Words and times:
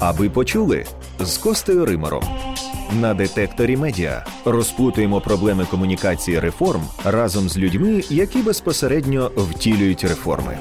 Аби 0.00 0.30
почули 0.30 0.84
з 1.20 1.38
Костею 1.38 1.84
Римаром 1.86 2.24
На 3.00 3.14
детекторі 3.14 3.76
медіа 3.76 4.26
розплутуємо 4.44 5.20
проблеми 5.20 5.66
комунікації 5.70 6.38
реформ 6.38 6.82
разом 7.04 7.48
з 7.48 7.58
людьми, 7.58 8.02
які 8.10 8.38
безпосередньо 8.38 9.30
втілюють 9.36 10.04
реформи. 10.04 10.58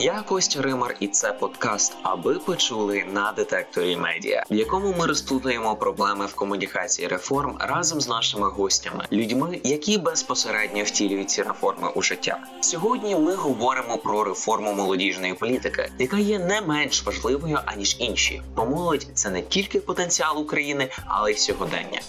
Я 0.00 0.22
Костя 0.22 0.62
Римар, 0.62 0.96
і 1.00 1.06
це 1.06 1.32
подкаст, 1.32 1.96
аби 2.02 2.34
почули 2.34 3.04
на 3.12 3.32
детекторі 3.32 3.96
медіа, 3.96 4.44
в 4.50 4.54
якому 4.54 4.94
ми 4.98 5.06
розплутуємо 5.06 5.76
проблеми 5.76 6.26
в 6.26 6.34
комунікації 6.34 7.08
реформ 7.08 7.56
разом 7.60 8.00
з 8.00 8.08
нашими 8.08 8.48
гостями, 8.48 9.04
людьми, 9.12 9.60
які 9.64 9.98
безпосередньо 9.98 10.82
втілюють 10.84 11.30
ці 11.30 11.42
реформи 11.42 11.88
у 11.94 12.02
життя. 12.02 12.38
Сьогодні 12.60 13.16
ми 13.16 13.34
говоримо 13.34 13.98
про 13.98 14.24
реформу 14.24 14.74
молодіжної 14.74 15.34
політики, 15.34 15.92
яка 15.98 16.18
є 16.18 16.38
не 16.38 16.60
менш 16.60 17.06
важливою 17.06 17.58
аніж 17.64 17.96
інші. 17.98 18.42
Бо 18.56 18.66
молодь 18.66 19.06
це 19.14 19.30
не 19.30 19.42
тільки 19.42 19.80
потенціал 19.80 20.40
України, 20.40 20.88
але 21.06 21.32
й 21.32 21.36
сьогодення. 21.36 22.00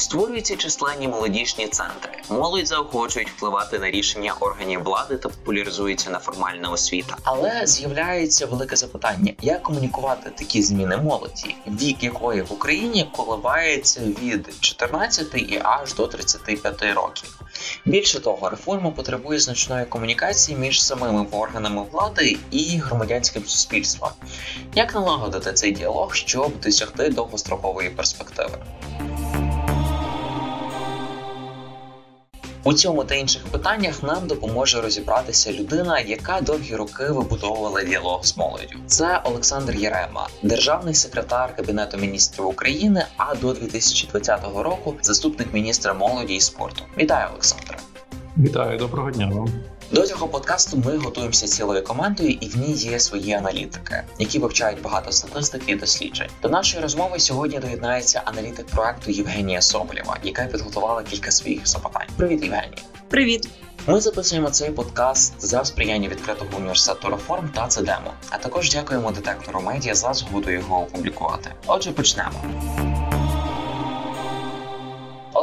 Створюються 0.00 0.56
численні 0.56 1.08
молодіжні 1.08 1.66
центри. 1.68 2.12
Молодь 2.28 2.66
заохочують 2.66 3.30
впливати 3.30 3.78
на 3.78 3.90
рішення 3.90 4.34
органів 4.40 4.82
влади 4.82 5.16
та 5.16 5.28
популяризується 5.28 6.10
неформальна 6.10 6.70
освіта. 6.70 7.16
Але 7.24 7.66
з'являється 7.66 8.46
велике 8.46 8.76
запитання: 8.76 9.32
як 9.42 9.62
комунікувати 9.62 10.30
такі 10.30 10.62
зміни 10.62 10.96
молоді, 10.96 11.56
вік 11.66 12.02
якої 12.02 12.42
в 12.42 12.52
Україні 12.52 13.10
коливається 13.16 14.00
від 14.00 14.54
14 14.60 15.34
і 15.34 15.60
аж 15.64 15.94
до 15.94 16.06
35 16.06 16.82
років. 16.82 17.40
Більше 17.84 18.20
того, 18.20 18.50
реформа 18.50 18.90
потребує 18.90 19.38
значної 19.38 19.86
комунікації 19.86 20.58
між 20.58 20.82
самими 20.82 21.26
органами 21.30 21.84
влади 21.92 22.38
і 22.50 22.76
громадянським 22.76 23.44
суспільством. 23.46 24.10
Як 24.74 24.94
налагодити 24.94 25.52
цей 25.52 25.72
діалог, 25.72 26.14
щоб 26.14 26.60
досягти 26.60 27.08
довгострокової 27.08 27.90
перспективи? 27.90 28.58
У 32.64 32.72
цьому 32.72 33.04
та 33.04 33.14
інших 33.14 33.44
питаннях 33.44 34.02
нам 34.02 34.26
допоможе 34.26 34.80
розібратися 34.80 35.52
людина, 35.52 36.00
яка 36.00 36.40
довгі 36.40 36.74
роки 36.74 37.04
вибудовувала 37.04 37.84
діалог 37.84 38.24
з 38.24 38.36
молоддю. 38.36 38.78
Це 38.86 39.20
Олександр 39.24 39.76
Єрема, 39.76 40.28
державний 40.42 40.94
секретар 40.94 41.56
Кабінету 41.56 41.96
міністрів 41.96 42.46
України, 42.46 43.04
а 43.16 43.34
до 43.34 43.52
2020 43.52 44.40
року 44.56 44.94
заступник 45.02 45.54
міністра 45.54 45.94
молоді 45.94 46.34
і 46.34 46.40
спорту. 46.40 46.82
Вітаю, 46.98 47.28
Олександра! 47.32 47.78
Вітаю, 48.38 48.78
доброго 48.78 49.10
дня 49.10 49.30
вам. 49.34 49.48
До 49.92 50.06
цього 50.06 50.28
подкасту 50.28 50.82
ми 50.86 50.96
готуємося 50.96 51.46
цілою 51.46 51.84
командою, 51.84 52.30
і 52.40 52.48
в 52.48 52.56
ній 52.56 52.72
є 52.72 53.00
свої 53.00 53.32
аналітики, 53.32 54.02
які 54.18 54.38
вивчають 54.38 54.82
багато 54.82 55.12
статистик 55.12 55.62
і 55.66 55.74
досліджень. 55.74 56.28
До 56.42 56.48
нашої 56.48 56.82
розмови 56.82 57.18
сьогодні 57.18 57.58
доєднається 57.58 58.22
аналітик 58.24 58.66
проекту 58.66 59.10
Євгенія 59.10 59.60
Соболєва, 59.60 60.16
яка 60.22 60.44
підготувала 60.44 61.02
кілька 61.02 61.30
своїх 61.30 61.68
запитань. 61.68 62.06
Привіт, 62.16 62.42
Євгенія! 62.42 62.76
Привіт! 63.08 63.48
Ми 63.86 64.00
записуємо 64.00 64.50
цей 64.50 64.70
подкаст 64.70 65.34
за 65.38 65.64
сприяння 65.64 66.08
відкритого 66.08 66.50
університету 66.56 67.08
реформ 67.08 67.50
та 67.54 67.66
ЦДЕМО. 67.66 68.12
А 68.30 68.38
також 68.38 68.72
дякуємо 68.72 69.10
детектору 69.10 69.60
медіа 69.60 69.94
за 69.94 70.14
згоду 70.14 70.50
його 70.50 70.80
опублікувати. 70.80 71.54
Отже, 71.66 71.92
почнемо. 71.92 72.44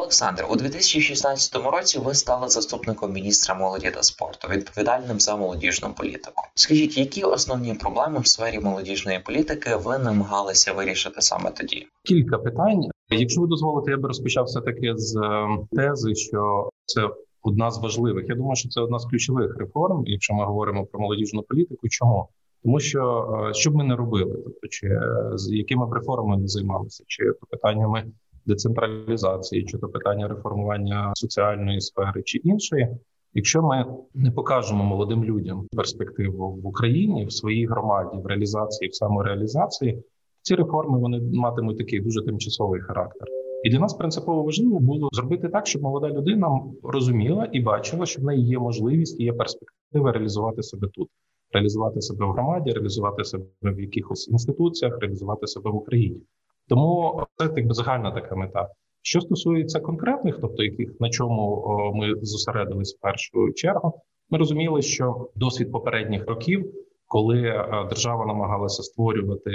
Олександр, 0.08 0.46
у 0.50 0.56
2016 0.56 1.56
році 1.56 2.00
ви 2.00 2.14
стали 2.14 2.50
заступником 2.50 3.14
міністра 3.14 3.56
молоді 3.56 3.92
та 3.92 4.04
спорту, 4.04 4.48
відповідальним 4.52 5.20
за 5.20 5.36
молодіжну 5.36 5.94
політику. 5.98 6.44
Скажіть, 6.56 6.98
які 6.98 7.24
основні 7.24 7.74
проблеми 7.74 8.20
в 8.20 8.28
сфері 8.28 8.60
молодіжної 8.60 9.20
політики 9.20 9.70
ви 9.76 9.98
намагалися 9.98 10.74
вирішити 10.74 11.22
саме 11.22 11.52
тоді? 11.52 11.88
Кілька 12.04 12.38
питань. 12.38 12.84
Якщо 13.10 13.42
ви 13.42 13.48
дозволите, 13.48 13.92
я 13.92 13.98
би 13.98 14.08
розпочав 14.08 14.46
все 14.46 14.62
таки 14.62 14.94
з 14.98 15.16
е, 15.16 15.48
тези, 15.72 16.16
що 16.16 16.70
це 16.86 17.02
одна 17.42 17.72
з 17.72 17.78
важливих. 17.80 18.26
Я 18.30 18.36
думаю, 18.36 18.56
що 18.56 18.70
це 18.70 18.82
одна 18.82 19.00
з 19.00 19.06
ключових 19.06 19.58
реформ, 19.58 20.04
якщо 20.06 20.34
ми 20.34 20.46
говоримо 20.46 20.86
про 20.86 21.00
молодіжну 21.00 21.42
політику. 21.42 21.90
Чому? 21.90 22.28
Тому 22.64 22.80
що 22.80 23.30
е, 23.50 23.54
що 23.54 23.72
б 23.72 23.76
ми 23.76 23.84
не 23.84 23.96
робили, 23.96 24.42
тобто 24.44 24.68
чи 24.68 24.88
е, 24.88 25.32
з 25.36 25.52
якими 25.52 25.86
б 25.86 25.94
реформами 25.94 26.42
не 26.42 26.48
займалися, 26.48 27.04
чи 27.08 27.24
питаннями 27.50 28.06
децентралізації, 28.48 29.66
чи 29.66 29.78
то 29.78 29.88
питання 29.88 30.28
реформування 30.28 31.12
соціальної 31.16 31.82
сфери 31.82 32.24
чи 32.24 32.38
іншої. 32.38 32.88
Якщо 33.34 33.62
ми 33.62 33.86
не 34.14 34.32
покажемо 34.32 34.84
молодим 34.84 35.24
людям 35.24 35.68
перспективу 35.76 36.60
в 36.64 36.68
Україні 36.68 37.26
в 37.26 37.32
своїй 37.32 37.66
громаді, 37.66 38.18
в 38.24 38.26
реалізації, 38.26 38.90
в 38.90 38.96
самореалізації, 38.96 40.04
ці 40.42 40.56
реформи 40.56 41.00
вони 41.00 41.22
матимуть 41.34 41.78
такий 41.78 42.00
дуже 42.00 42.26
тимчасовий 42.26 42.82
характер. 42.82 43.28
І 43.64 43.70
для 43.70 43.80
нас 43.80 43.94
принципово 43.94 44.44
важливо 44.44 44.80
було 44.80 45.10
зробити 45.12 45.50
так, 45.50 45.68
щоб 45.68 45.82
молода 45.82 46.10
людина 46.10 46.62
розуміла 46.84 47.50
і 47.52 47.60
бачила, 47.60 48.06
що 48.06 48.22
в 48.22 48.26
неї 48.26 48.48
є 48.48 48.60
можливість 48.60 49.20
і 49.20 49.24
є 49.24 49.34
перспектива 49.34 50.12
реалізувати 50.12 50.64
себе 50.64 50.88
тут, 50.94 51.10
реалізувати 51.54 52.02
себе 52.02 52.26
в 52.26 52.32
громаді, 52.32 52.72
реалізувати 52.72 53.24
себе 53.24 53.46
в 53.62 53.80
якихось 53.80 54.28
інституціях, 54.28 55.00
реалізувати 55.00 55.48
себе 55.48 55.72
в 55.72 55.76
Україні. 55.76 56.22
Тому 56.70 57.24
це 57.36 57.50
якби 57.56 57.74
загальна 57.74 58.12
така 58.12 58.36
мета. 58.36 58.70
Що 59.02 59.22
стосується 59.22 59.80
конкретних, 59.80 60.38
тобто 60.42 60.64
яких 60.64 60.90
на 61.00 61.10
чому 61.10 61.64
ми 61.96 62.16
зосередились 62.22 62.96
в 62.96 63.02
першу 63.02 63.54
чергу, 63.54 64.02
ми 64.30 64.38
розуміли, 64.38 64.82
що 64.82 65.30
досвід 65.36 65.72
попередніх 65.72 66.28
років, 66.28 66.74
коли 67.08 67.42
держава 67.90 68.26
намагалася 68.26 68.84
створювати 68.84 69.52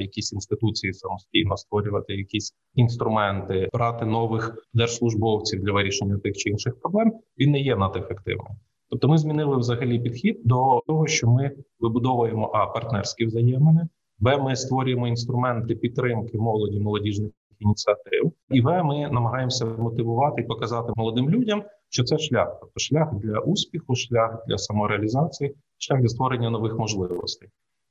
якісь 0.00 0.32
інституції 0.32 0.92
самостійно, 0.92 1.56
створювати 1.56 2.14
якісь 2.14 2.54
інструменти, 2.74 3.68
брати 3.72 4.04
нових 4.04 4.54
держслужбовців 4.74 5.60
для 5.60 5.72
вирішення 5.72 6.18
тих 6.18 6.36
чи 6.36 6.50
інших 6.50 6.80
проблем, 6.80 7.12
він 7.38 7.50
не 7.50 7.60
є 7.60 7.76
надефективним. 7.76 8.52
Тобто, 8.90 9.08
ми 9.08 9.18
змінили 9.18 9.56
взагалі 9.56 9.98
підхід 9.98 10.40
до 10.44 10.82
того, 10.86 11.06
що 11.06 11.30
ми 11.30 11.50
вибудовуємо 11.80 12.50
а 12.54 12.66
партнерські 12.66 13.26
взаємини. 13.26 13.88
Б, 14.18 14.38
ми 14.38 14.56
створюємо 14.56 15.08
інструменти 15.08 15.74
підтримки 15.74 16.38
молоді, 16.38 16.80
молодіжних 16.80 17.30
ініціатив, 17.60 18.32
і 18.50 18.60
В, 18.60 18.82
ми 18.82 19.08
намагаємося 19.12 19.64
мотивувати 19.64 20.42
і 20.42 20.44
показати 20.44 20.92
молодим 20.96 21.30
людям, 21.30 21.64
що 21.88 22.04
це 22.04 22.18
шлях, 22.18 22.56
тобто 22.60 22.80
шлях 22.80 23.14
для 23.14 23.38
успіху, 23.38 23.94
шлях 23.94 24.44
для 24.48 24.58
самореалізації, 24.58 25.54
шлях 25.78 26.00
для 26.00 26.08
створення 26.08 26.50
нових 26.50 26.78
можливостей, 26.78 27.48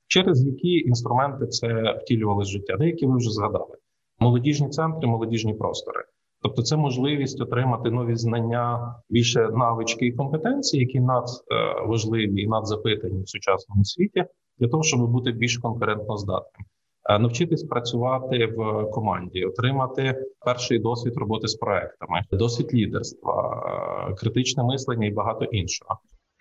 через 0.07 0.45
які 0.45 0.69
інструменти 0.69 1.47
це 1.47 2.00
втілювали 2.01 2.44
з 2.44 2.47
життя. 2.47 2.78
Деякі 2.78 3.05
ви 3.05 3.17
вже 3.17 3.29
згадали: 3.29 3.78
молодіжні 4.19 4.69
центри, 4.69 5.07
молодіжні 5.07 5.53
простори. 5.53 6.03
Тобто, 6.41 6.61
це 6.61 6.78
можливість 6.78 7.41
отримати 7.41 7.91
нові 7.91 8.16
знання, 8.16 8.95
більше 9.09 9.50
навички 9.50 10.05
і 10.05 10.11
компетенції, 10.11 10.81
які 10.81 11.00
надважливі 11.00 12.41
і 12.41 12.47
надзапитані 12.47 13.23
в 13.23 13.29
сучасному 13.29 13.85
світі, 13.85 14.25
для 14.59 14.68
того, 14.68 14.84
щоб 14.84 15.12
бути 15.12 15.31
більш 15.31 15.58
конкурентно 15.58 16.18
здатним. 16.18 16.66
Е, 17.09 17.19
навчитись 17.19 17.64
працювати 17.64 18.46
в 18.46 18.90
команді, 18.91 19.46
отримати 19.46 20.16
перший 20.46 20.80
досвід 20.80 21.14
роботи 21.18 21.47
з 21.47 21.56
проектами, 21.56 22.22
досвід 22.31 22.74
лідерства, 22.74 23.64
е, 24.09 24.14
критичне 24.14 24.64
мислення 24.64 25.08
і 25.08 25.12
багато 25.12 25.46
іншого. 25.46 26.00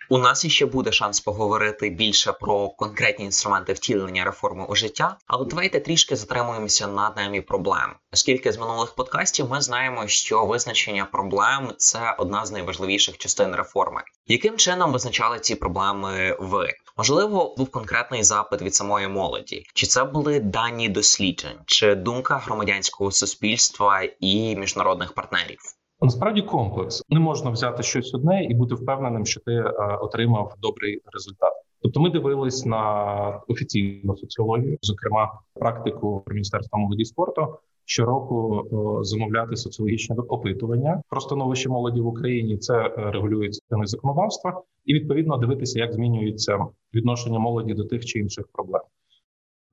У 0.09 0.17
нас 0.17 0.45
іще 0.45 0.65
буде 0.65 0.91
шанс 0.91 1.19
поговорити 1.19 1.89
більше 1.89 2.33
про 2.33 2.69
конкретні 2.69 3.25
інструменти 3.25 3.73
втілення 3.73 4.23
реформи 4.23 4.65
у 4.69 4.75
життя, 4.75 5.17
але 5.27 5.45
давайте 5.45 5.79
трішки 5.79 6.15
затримуємося 6.15 6.87
на 6.87 7.09
темі 7.09 7.41
проблем, 7.41 7.89
оскільки 8.13 8.51
з 8.51 8.59
минулих 8.59 8.95
подкастів 8.95 9.49
ми 9.49 9.61
знаємо, 9.61 10.07
що 10.07 10.45
визначення 10.45 11.05
проблем 11.05 11.71
це 11.77 12.15
одна 12.19 12.45
з 12.45 12.51
найважливіших 12.51 13.17
частин 13.17 13.55
реформи. 13.55 14.01
Яким 14.27 14.57
чином 14.57 14.91
визначали 14.91 15.39
ці 15.39 15.55
проблеми 15.55 16.37
ви? 16.39 16.69
Можливо, 16.97 17.55
був 17.57 17.71
конкретний 17.71 18.23
запит 18.23 18.61
від 18.61 18.75
самої 18.75 19.07
молоді, 19.07 19.63
чи 19.73 19.87
це 19.87 20.03
були 20.03 20.39
дані 20.39 20.89
досліджень, 20.89 21.59
чи 21.65 21.95
думка 21.95 22.37
громадянського 22.37 23.11
суспільства 23.11 24.01
і 24.19 24.55
міжнародних 24.55 25.13
партнерів? 25.13 25.59
Насправді 26.01 26.41
комплекс 26.41 27.03
не 27.09 27.19
можна 27.19 27.49
взяти 27.49 27.83
щось 27.83 28.13
одне 28.13 28.43
і 28.43 28.53
бути 28.53 28.75
впевненим, 28.75 29.25
що 29.25 29.39
ти 29.39 29.51
е, 29.51 29.97
отримав 30.01 30.53
добрий 30.61 31.01
результат. 31.13 31.53
Тобто, 31.83 31.99
ми 31.99 32.09
дивились 32.09 32.65
на 32.65 33.41
офіційну 33.47 34.17
соціологію, 34.17 34.77
зокрема 34.81 35.39
практику 35.53 36.23
міністерства 36.27 36.79
молоді 36.79 37.05
спорту. 37.05 37.47
Щороку 37.85 38.63
замовляти 39.01 39.55
соціологічне 39.55 40.15
опитування 40.15 41.01
про 41.09 41.21
становище 41.21 41.69
молоді 41.69 42.01
в 42.01 42.07
Україні. 42.07 42.57
Це 42.57 42.73
е, 42.73 43.11
регулюється 43.11 43.61
законодавства, 43.83 44.61
і 44.85 44.93
відповідно 44.93 45.37
дивитися, 45.37 45.79
як 45.79 45.93
змінюється 45.93 46.65
відношення 46.93 47.39
молоді 47.39 47.73
до 47.73 47.83
тих 47.83 48.05
чи 48.05 48.19
інших 48.19 48.45
проблем. 48.53 48.81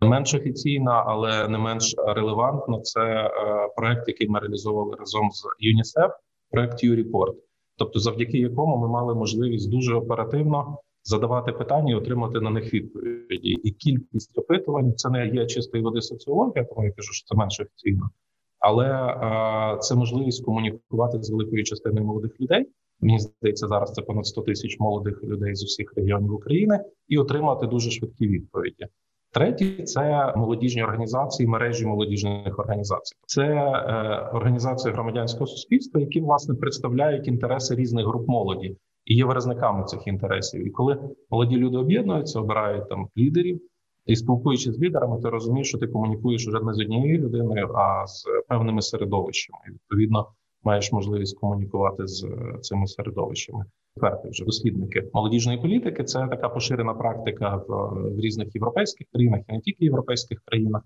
Менш 0.01 0.35
офіційна, 0.35 1.05
але 1.07 1.49
не 1.49 1.59
менш 1.59 1.95
релевантна. 2.07 2.81
Це 2.81 3.01
е, 3.01 3.31
проект, 3.77 4.09
який 4.09 4.29
ми 4.29 4.41
реалізовували 4.41 4.97
разом 4.99 5.31
з 5.31 5.45
ЮНІСЕФ, 5.59 6.11
проект 6.51 6.85
«U-Report», 6.85 7.37
тобто, 7.77 7.99
завдяки 7.99 8.39
якому 8.39 8.77
ми 8.77 8.89
мали 8.89 9.15
можливість 9.15 9.71
дуже 9.71 9.95
оперативно 9.95 10.79
задавати 11.03 11.53
питання 11.53 11.93
і 11.93 11.95
отримати 11.95 12.41
на 12.41 12.51
них 12.51 12.75
відповіді. 12.75 13.49
І 13.49 13.71
кількість 13.71 14.39
опитувань 14.39 14.95
це 14.97 15.11
не 15.11 15.27
є 15.27 15.47
чистої 15.47 15.85
води 15.85 16.01
соціологія, 16.03 16.65
тому 16.65 16.87
я 16.87 16.93
кажу, 16.93 17.13
що 17.13 17.27
це 17.27 17.39
менш 17.39 17.61
офіційно, 17.61 18.11
але 18.59 18.87
е, 18.87 19.79
це 19.79 19.95
можливість 19.95 20.45
комунікувати 20.45 21.23
з 21.23 21.31
великою 21.31 21.65
частиною 21.65 22.07
молодих 22.07 22.41
людей. 22.41 22.67
Мені 23.01 23.19
здається, 23.19 23.67
зараз 23.69 23.93
це 23.93 24.03
понад 24.03 24.27
100 24.27 24.43
тисяч 24.43 24.81
молодих 24.81 25.25
людей 25.25 25.55
з 25.55 25.65
усіх 25.65 25.93
регіонів 25.97 26.35
України 26.35 26.85
і 27.09 27.19
отримати 27.19 27.67
дуже 27.67 27.91
швидкі 27.91 28.29
відповіді. 28.29 28.87
Третє 29.33 29.83
це 29.83 30.33
молодіжні 30.37 30.83
організації, 30.83 31.47
мережі 31.49 31.87
молодіжних 31.87 32.59
організацій. 32.59 33.17
Це 33.27 33.45
е, 33.45 34.31
організації 34.33 34.95
громадянського 34.95 35.47
суспільства, 35.47 36.01
які 36.01 36.21
власне 36.21 36.55
представляють 36.55 37.29
інтереси 37.29 37.75
різних 37.75 38.07
груп 38.07 38.29
молоді 38.29 38.77
і 39.05 39.15
є 39.15 39.25
виразниками 39.25 39.85
цих 39.85 40.07
інтересів. 40.07 40.67
І 40.67 40.71
коли 40.71 40.99
молоді 41.31 41.57
люди 41.57 41.77
об'єднуються, 41.77 42.41
обирають 42.41 42.89
там 42.89 43.09
лідерів 43.19 43.61
і 44.07 44.17
спілкуючись 44.17 44.75
з 44.75 44.81
лідерами, 44.81 45.21
ти 45.21 45.29
розумієш, 45.29 45.69
що 45.69 45.79
ти 45.79 45.87
комунікуєш 45.87 46.49
вже 46.49 46.61
не 46.65 46.75
з 46.75 46.81
однією 46.81 47.19
людиною, 47.19 47.73
а 47.75 48.07
з 48.07 48.25
певними 48.49 48.83
середовищами. 48.83 49.59
І, 49.69 49.71
Відповідно, 49.71 50.27
маєш 50.63 50.93
можливість 50.93 51.39
комунікувати 51.39 52.07
з 52.07 52.27
цими 52.61 52.87
середовищами. 52.87 53.65
Четверте, 53.95 54.29
вже 54.29 54.45
дослідники 54.45 55.11
молодіжної 55.15 55.59
політики. 55.59 56.05
Це 56.05 56.27
така 56.31 56.49
поширена 56.49 56.95
практика 56.95 57.57
в, 57.57 57.73
в 58.17 58.21
різних 58.21 58.55
європейських 58.55 59.07
країнах 59.13 59.41
і 59.49 59.53
не 59.53 59.61
тільки 59.61 59.85
європейських 59.85 60.41
країнах. 60.45 60.83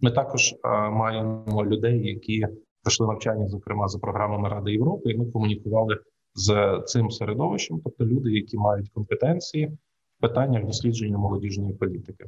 Ми 0.00 0.10
також 0.10 0.52
е, 0.52 0.90
маємо 0.90 1.64
людей, 1.64 2.06
які 2.06 2.46
пройшли 2.82 3.06
навчання, 3.06 3.48
зокрема 3.48 3.88
за 3.88 3.98
програмами 3.98 4.48
Ради 4.48 4.72
Європи. 4.72 5.10
і 5.10 5.18
Ми 5.18 5.26
комунікували 5.26 5.98
з 6.34 6.80
цим 6.86 7.10
середовищем, 7.10 7.80
тобто 7.84 8.04
люди, 8.04 8.30
які 8.30 8.56
мають 8.56 8.90
компетенції 8.94 9.66
в 10.18 10.20
питаннях 10.20 10.64
дослідження 10.64 11.18
молодіжної 11.18 11.74
політики. 11.74 12.24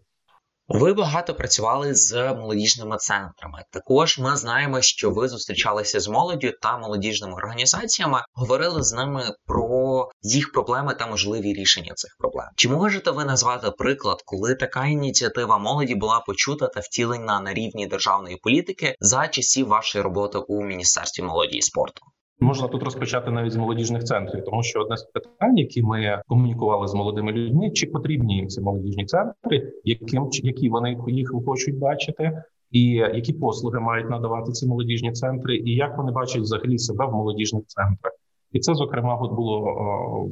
Ви 0.68 0.92
багато 0.92 1.34
працювали 1.34 1.94
з 1.94 2.34
молодіжними 2.34 2.96
центрами. 2.96 3.64
Також 3.70 4.18
ми 4.18 4.36
знаємо, 4.36 4.82
що 4.82 5.10
ви 5.10 5.28
зустрічалися 5.28 6.00
з 6.00 6.08
молоддю 6.08 6.52
та 6.62 6.78
молодіжними 6.78 7.34
організаціями, 7.34 8.22
говорили 8.34 8.82
з 8.82 8.92
ними 8.92 9.34
про 9.46 10.08
їх 10.22 10.52
проблеми 10.52 10.94
та 10.98 11.06
можливі 11.06 11.52
рішення 11.52 11.92
цих 11.94 12.16
проблем. 12.18 12.46
Чи 12.56 12.68
можете 12.68 13.10
ви 13.10 13.24
назвати 13.24 13.70
приклад, 13.70 14.22
коли 14.24 14.54
така 14.54 14.86
ініціатива 14.86 15.58
молоді 15.58 15.94
була 15.94 16.20
почута 16.20 16.68
та 16.68 16.80
втілена 16.80 17.40
на 17.40 17.54
рівні 17.54 17.86
державної 17.86 18.36
політики 18.36 18.94
за 19.00 19.28
часів 19.28 19.68
вашої 19.68 20.04
роботи 20.04 20.38
у 20.38 20.62
міністерстві 20.62 21.22
молоді 21.22 21.56
і 21.56 21.62
спорту? 21.62 22.02
Можна 22.40 22.68
тут 22.68 22.82
розпочати 22.82 23.30
навіть 23.30 23.52
з 23.52 23.56
молодіжних 23.56 24.04
центрів, 24.04 24.44
тому 24.44 24.62
що 24.62 24.80
одне 24.80 24.96
з 24.96 25.02
питань, 25.02 25.58
які 25.58 25.82
ми 25.82 26.22
комунікували 26.26 26.88
з 26.88 26.94
молодими 26.94 27.32
людьми, 27.32 27.70
чи 27.70 27.86
потрібні 27.86 28.36
їм 28.36 28.48
ці 28.48 28.60
молодіжні 28.60 29.04
центри, 29.04 29.72
яким 29.84 30.28
які 30.32 30.68
вони 30.68 30.98
їх 31.06 31.32
хочуть 31.46 31.78
бачити, 31.78 32.42
і 32.70 32.90
які 32.90 33.32
послуги 33.32 33.80
мають 33.80 34.10
надавати 34.10 34.52
ці 34.52 34.66
молодіжні 34.66 35.12
центри, 35.12 35.56
і 35.56 35.74
як 35.74 35.98
вони 35.98 36.12
бачать 36.12 36.42
взагалі 36.42 36.78
себе 36.78 37.06
в 37.06 37.12
молодіжних 37.12 37.66
центрах. 37.66 38.12
І 38.52 38.60
це 38.60 38.74
зокрема 38.74 39.16
було 39.16 39.76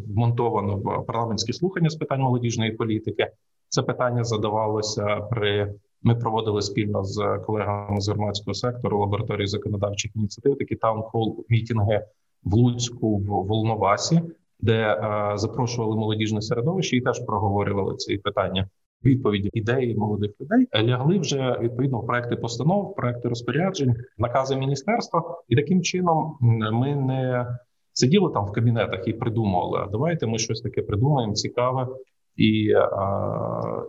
вмонтовано 0.08 0.76
в 0.76 1.06
парламентські 1.06 1.52
слухання 1.52 1.90
з 1.90 1.94
питань 1.94 2.20
молодіжної 2.20 2.72
політики. 2.72 3.30
Це 3.68 3.82
питання 3.82 4.24
задавалося 4.24 5.16
при 5.16 5.74
ми 6.04 6.14
проводили 6.14 6.62
спільно 6.62 7.04
з 7.04 7.38
колегами 7.46 8.00
з 8.00 8.08
громадського 8.08 8.54
сектору 8.54 8.98
лабораторії 9.00 9.46
законодавчих 9.46 10.16
ініціатив 10.16 10.58
такі 10.58 10.76
таунхол 10.76 11.44
мітинги 11.48 12.04
в 12.44 12.54
Луцьку 12.54 13.16
в 13.16 13.24
Волновасі, 13.26 14.22
де 14.60 14.74
е, 14.74 15.32
запрошували 15.34 15.96
молодіжне 15.96 16.42
середовище 16.42 16.96
і 16.96 17.00
теж 17.00 17.26
проговорювали 17.26 17.96
ці 17.96 18.18
питання. 18.18 18.68
Відповіді 19.04 19.50
ідеї 19.52 19.96
молодих 19.96 20.30
людей 20.40 20.68
лягли 20.74 21.18
вже 21.18 21.58
відповідно 21.60 21.98
в 22.00 22.06
проекти 22.06 22.36
постанов, 22.36 22.94
проекти 22.94 23.28
розпоряджень, 23.28 23.94
накази 24.18 24.56
міністерства, 24.56 25.42
і 25.48 25.56
таким 25.56 25.82
чином 25.82 26.36
ми 26.72 26.96
не 26.96 27.46
сиділи 27.92 28.30
там 28.32 28.46
в 28.46 28.52
кабінетах 28.52 29.08
і 29.08 29.12
придумували. 29.12 29.78
А 29.78 29.90
давайте 29.90 30.26
ми 30.26 30.38
щось 30.38 30.60
таке 30.60 30.82
придумаємо, 30.82 31.34
цікаве 31.34 31.88
і, 32.36 32.74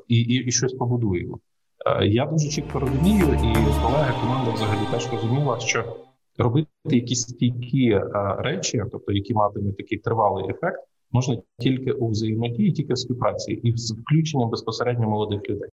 і, 0.08 0.18
і, 0.18 0.46
і 0.46 0.52
щось 0.52 0.74
побудуємо. 0.74 1.40
Е, 1.86 2.08
я 2.08 2.26
дуже 2.26 2.50
чітко 2.50 2.80
розумію, 2.80 3.26
і 3.26 3.82
колеги 3.84 4.14
команда 4.22 4.52
взагалі 4.52 4.88
теж 4.92 5.12
розуміла, 5.12 5.60
що 5.60 5.96
робити 6.38 6.68
якісь 6.84 7.22
стійкі 7.22 7.90
е, 7.90 8.04
речі, 8.38 8.84
тобто 8.92 9.12
які 9.12 9.34
матимуть 9.34 9.78
такий 9.78 9.98
тривалий 9.98 10.50
ефект, 10.50 10.80
можна 11.12 11.38
тільки 11.60 11.92
у 11.92 12.10
взаємодії, 12.10 12.72
тільки 12.72 12.94
в 12.94 12.98
співпраці 12.98 13.52
і 13.52 13.78
з 13.78 13.92
включенням 13.92 14.50
безпосередньо 14.50 15.10
молодих 15.10 15.50
людей. 15.50 15.70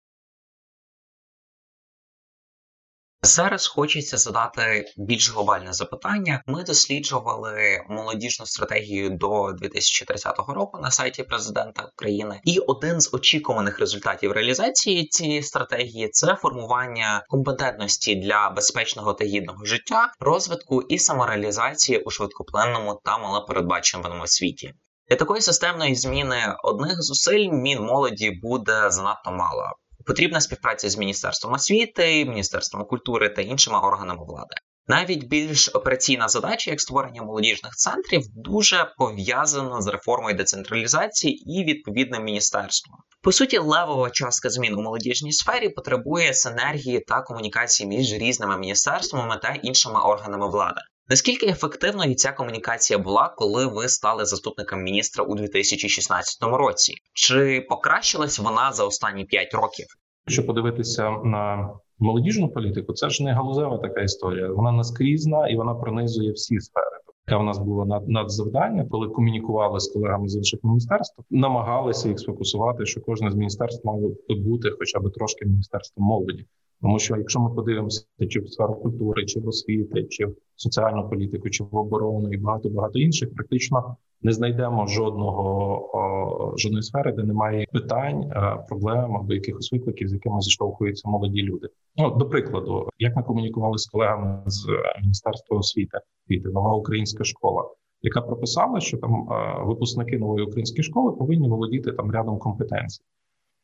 Зараз 3.24 3.68
хочеться 3.68 4.18
задати 4.18 4.86
більш 4.98 5.32
глобальне 5.32 5.74
запитання. 5.74 6.44
Ми 6.48 6.64
досліджували 6.64 7.82
молодіжну 7.90 8.46
стратегію 8.46 9.10
до 9.10 9.52
2030 9.52 10.36
року 10.48 10.80
на 10.82 10.92
сайті 10.92 11.24
президента 11.24 11.84
України, 11.84 12.42
і 12.44 12.60
один 12.60 13.02
з 13.02 13.14
очікуваних 13.14 13.80
результатів 13.80 14.32
реалізації 14.32 15.08
цієї 15.08 15.44
стратегії 15.44 16.10
це 16.10 16.36
формування 16.36 17.24
компетентності 17.28 18.16
для 18.16 18.50
безпечного 18.50 19.14
та 19.14 19.26
гідного 19.26 19.66
життя, 19.66 20.12
розвитку 20.20 20.82
і 20.82 21.00
самореалізації 21.00 22.00
у 22.00 22.10
швидкоплинному 22.10 23.02
та 23.04 23.18
малопередбачуваному 23.18 24.28
світі. 24.28 24.74
Для 25.10 25.16
такої 25.16 25.42
системної 25.42 25.96
зміни 25.96 26.56
одних 26.64 27.02
зусиль 27.02 27.50
Мінмолоді 27.52 28.32
буде 28.32 28.90
занадто 28.90 29.32
мало. 29.32 29.64
Потрібна 30.06 30.42
співпраця 30.42 30.90
з 30.90 30.98
міністерством 30.98 31.54
освіти, 31.54 32.26
міністерством 32.26 32.86
культури 32.86 33.30
та 33.30 33.42
іншими 33.42 33.80
органами 33.80 34.26
влади. 34.26 34.56
Навіть 34.88 35.24
більш 35.24 35.76
операційна 35.76 36.28
задача, 36.28 36.72
як 36.72 36.82
створення 36.82 37.22
молодіжних 37.22 37.76
центрів, 37.76 38.22
дуже 38.36 38.94
пов'язана 38.98 39.82
з 39.82 39.88
реформою 39.88 40.36
децентралізації 40.36 41.60
і 41.60 41.64
відповідним 41.64 42.24
міністерством. 42.24 42.98
По 43.22 43.32
суті, 43.32 43.58
левова 43.58 44.10
частка 44.10 44.50
змін 44.50 44.74
у 44.74 44.82
молодіжній 44.82 45.32
сфері 45.32 45.70
потребує 45.70 46.34
синергії 46.34 47.00
та 47.00 47.22
комунікації 47.22 47.90
між 47.90 48.14
різними 48.14 48.58
міністерствами 48.58 49.38
та 49.42 49.54
іншими 49.54 50.00
органами 50.00 50.50
влади. 50.50 50.82
Наскільки 51.12 51.46
ефективною 51.46 52.16
ця 52.16 52.32
комунікація 52.32 53.00
була, 53.00 53.34
коли 53.38 53.66
ви 53.66 53.88
стали 53.88 54.26
заступником 54.26 54.84
міністра 54.84 55.24
у 55.24 55.36
2016 55.36 56.44
році? 56.44 56.94
Чи 57.14 57.66
покращилась 57.70 58.40
вона 58.40 58.72
за 58.72 58.86
останні 58.86 59.26
5 59.26 59.54
років? 59.54 59.86
Якщо 60.28 60.46
подивитися 60.46 61.10
на 61.12 61.70
молодіжну 62.00 62.50
політику, 62.50 62.94
це 62.94 63.10
ж 63.10 63.24
не 63.24 63.34
галузева 63.34 63.78
така 63.78 64.02
історія. 64.02 64.48
Вона 64.48 64.72
наскрізна 64.72 65.48
і 65.48 65.56
вона 65.56 65.76
пронизує 65.76 66.32
всі 66.32 66.60
сфери. 66.60 66.98
Яка 67.28 67.38
в 67.38 67.44
нас 67.44 67.60
було 67.60 67.86
над 67.86 68.10
надзавдання, 68.10 68.86
коли 68.92 69.08
комунікували 69.08 69.80
з 69.80 69.88
колегами 69.88 70.28
з 70.28 70.36
інших 70.36 70.60
міністерств, 70.64 71.22
намагалися 71.30 72.10
їх 72.10 72.20
сфокусувати, 72.20 72.86
що 72.86 73.02
кожне 73.02 73.32
з 73.32 73.36
міністерств 73.36 73.88
мало 73.88 74.12
бути, 74.30 74.70
хоча 74.80 75.00
б 75.00 75.12
трошки 75.12 75.46
міністерством 75.46 76.08
молоді. 76.08 76.46
Тому 76.82 77.00
що 77.00 77.18
якщо 77.18 77.40
ми 77.40 77.50
подивимося, 77.50 78.06
чи 78.30 78.40
в 78.40 78.50
сферу 78.50 78.76
культури, 78.76 79.26
чи 79.26 79.40
в 79.40 79.48
освіти, 79.48 80.04
чи 80.04 80.26
в 80.26 80.36
соціальну 80.56 81.10
політику, 81.10 81.50
чи 81.50 81.64
в 81.64 81.76
оборону 81.76 82.34
і 82.34 82.38
багато 82.38 82.70
багато 82.70 83.00
інших, 83.00 83.34
практично 83.34 83.96
не 84.22 84.32
знайдемо 84.32 84.88
жодного 84.88 86.56
жодної 86.58 86.84
сфери, 86.84 87.12
де 87.12 87.24
немає 87.24 87.66
питань, 87.72 88.32
проблем 88.68 89.18
або 89.18 89.34
якихось 89.34 89.72
викликів, 89.72 90.08
з 90.08 90.14
якими 90.14 90.42
зіштовхуються 90.42 91.10
молоді 91.10 91.42
люди. 91.42 91.68
Ну 91.98 92.16
до 92.16 92.30
прикладу, 92.30 92.90
як 93.00 93.16
ми 93.16 93.24
комунікували 93.24 93.78
з 93.78 93.86
колегами 93.86 94.44
з 94.46 94.68
міністерства 95.02 95.58
освіти, 95.58 95.98
нова 96.30 96.76
українська 96.76 97.24
школа. 97.24 97.70
Яка 98.02 98.22
прописала, 98.22 98.80
що 98.80 98.98
там 98.98 99.28
випускники 99.66 100.18
нової 100.18 100.46
української 100.46 100.84
школи 100.84 101.12
повинні 101.12 101.50
володіти 101.50 101.92
там 101.92 102.12
рядом 102.12 102.38
компетенцій 102.38 103.02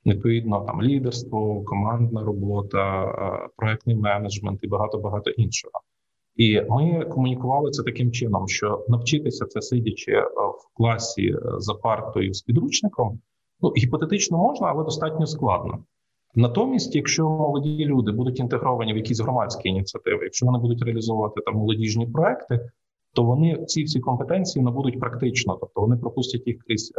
відповідно 0.08 0.66
там 0.68 0.82
лідерство, 0.82 1.64
командна 1.64 2.24
робота, 2.24 3.04
е, 3.06 3.48
проектний 3.58 3.96
менеджмент 3.96 4.60
і 4.64 4.68
багато 4.68 4.98
багато 4.98 5.30
іншого. 5.30 5.74
І 6.36 6.62
ми 6.70 7.06
комунікували 7.06 7.72
це 7.72 7.84
таким 7.84 8.12
чином, 8.12 8.48
що 8.48 8.86
навчитися 8.88 9.46
це 9.46 9.62
сидячи 9.62 10.12
е, 10.12 10.22
в 10.32 10.78
класі 10.78 11.28
е, 11.28 11.40
за 11.58 11.74
партою 11.74 12.34
з 12.34 12.42
підручником, 12.42 13.20
ну 13.62 13.70
гіпотетично 13.70 14.38
можна, 14.38 14.68
але 14.68 14.84
достатньо 14.84 15.28
складно. 15.28 15.84
Натомість, 16.36 16.96
якщо 16.96 17.30
молоді 17.30 17.86
люди 17.86 18.12
будуть 18.12 18.40
інтегровані 18.40 18.94
в 18.94 18.98
якісь 18.98 19.20
громадські 19.20 19.70
ініціативи, 19.70 20.24
якщо 20.24 20.46
вони 20.46 20.60
будуть 20.60 20.84
реалізовувати 20.84 21.42
там 21.46 21.56
молодіжні 21.56 22.08
проекти, 22.08 22.70
то 23.14 23.24
вони 23.24 23.66
ці 23.66 23.84
всі 23.84 24.00
компетенції 24.00 24.66
набудуть 24.66 25.00
практично, 25.00 25.58
тобто 25.62 25.82
вони 25.82 25.98
пропустять 25.98 26.48
їх 26.48 26.58
крізь 26.68 26.94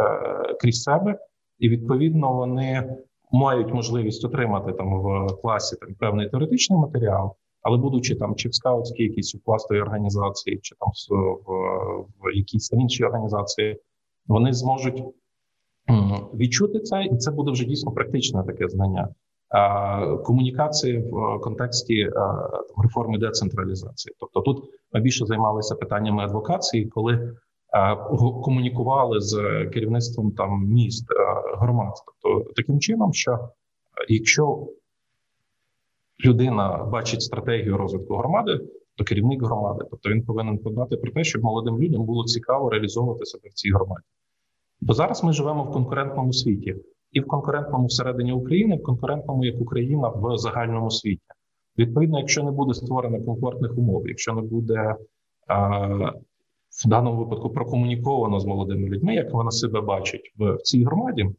крізь 0.60 0.82
себе 0.82 1.18
і 1.58 1.68
відповідно 1.68 2.32
вони 2.32 2.96
мають 3.32 3.74
можливість 3.74 4.24
отримати 4.24 4.72
там 4.72 5.00
в 5.02 5.26
класі 5.42 5.76
там 5.76 5.94
певний 5.94 6.28
теоретичний 6.28 6.78
матеріал, 6.78 7.34
але 7.62 7.78
будучи 7.78 8.14
там 8.14 8.34
чи 8.34 8.48
в 8.48 8.54
скаутській 8.54 9.02
якійсь 9.02 9.34
у 9.34 9.38
пластовій 9.38 9.80
організації, 9.80 10.58
чи 10.62 10.74
там 10.80 10.88
в, 11.10 11.52
в, 12.22 12.36
якійсь 12.36 12.68
там 12.68 12.80
іншій 12.80 13.04
організації, 13.04 13.80
вони 14.26 14.52
зможуть 14.52 15.02
відчути 16.34 16.80
це, 16.80 17.04
і 17.04 17.16
це 17.16 17.30
буде 17.30 17.50
вже 17.50 17.64
дійсно 17.64 17.92
практичне 17.92 18.44
таке 18.44 18.68
знання. 18.68 19.08
Комунікації 20.24 20.98
в 20.98 21.40
контексті 21.40 22.10
реформи 22.82 23.18
децентралізації, 23.18 24.14
тобто 24.20 24.40
тут 24.40 24.64
ми 24.92 25.00
більше 25.00 25.26
займалися 25.26 25.74
питаннями 25.74 26.22
адвокації, 26.22 26.86
коли 26.86 27.36
комунікували 28.42 29.20
з 29.20 29.36
керівництвом 29.72 30.32
там 30.32 30.64
міст 30.66 31.06
громад. 31.58 31.92
Тобто 32.22 32.52
таким 32.56 32.80
чином, 32.80 33.12
що 33.12 33.38
якщо 34.08 34.66
людина 36.24 36.88
бачить 36.92 37.22
стратегію 37.22 37.76
розвитку 37.76 38.16
громади, 38.16 38.60
то 38.96 39.04
керівник 39.04 39.42
громади, 39.42 39.84
тобто 39.90 40.10
він 40.10 40.22
повинен 40.22 40.58
подбати 40.58 40.96
про 40.96 41.12
те, 41.12 41.24
щоб 41.24 41.42
молодим 41.42 41.78
людям 41.82 42.04
було 42.04 42.24
цікаво 42.24 42.70
реалізовувати 42.70 43.24
себе 43.24 43.48
в 43.48 43.54
цій 43.54 43.70
громаді. 43.70 44.06
Бо 44.80 44.94
зараз 44.94 45.24
ми 45.24 45.32
живемо 45.32 45.64
в 45.64 45.72
конкурентному 45.72 46.32
світі, 46.32 46.76
і 47.12 47.20
в 47.20 47.26
конкурентному 47.26 47.86
всередині 47.86 48.32
України, 48.32 48.76
в 48.76 48.82
конкурентному 48.82 49.44
як 49.44 49.60
Україна 49.60 50.08
в 50.08 50.36
загальному 50.36 50.90
світі. 50.90 51.22
Відповідно, 51.78 52.18
якщо 52.18 52.42
не 52.42 52.50
буде 52.50 52.74
створено 52.74 53.24
комфортних 53.24 53.78
умов, 53.78 54.08
якщо 54.08 54.32
не 54.32 54.42
буде 54.42 54.94
в 56.84 56.88
даному 56.88 57.24
випадку 57.24 57.50
прокомуніковано 57.50 58.40
з 58.40 58.46
молодими 58.46 58.88
людьми, 58.88 59.14
як 59.14 59.32
вона 59.32 59.50
себе 59.50 59.80
бачить 59.80 60.32
в, 60.38 60.54
в 60.54 60.62
цій 60.62 60.84
громаді, 60.84 61.30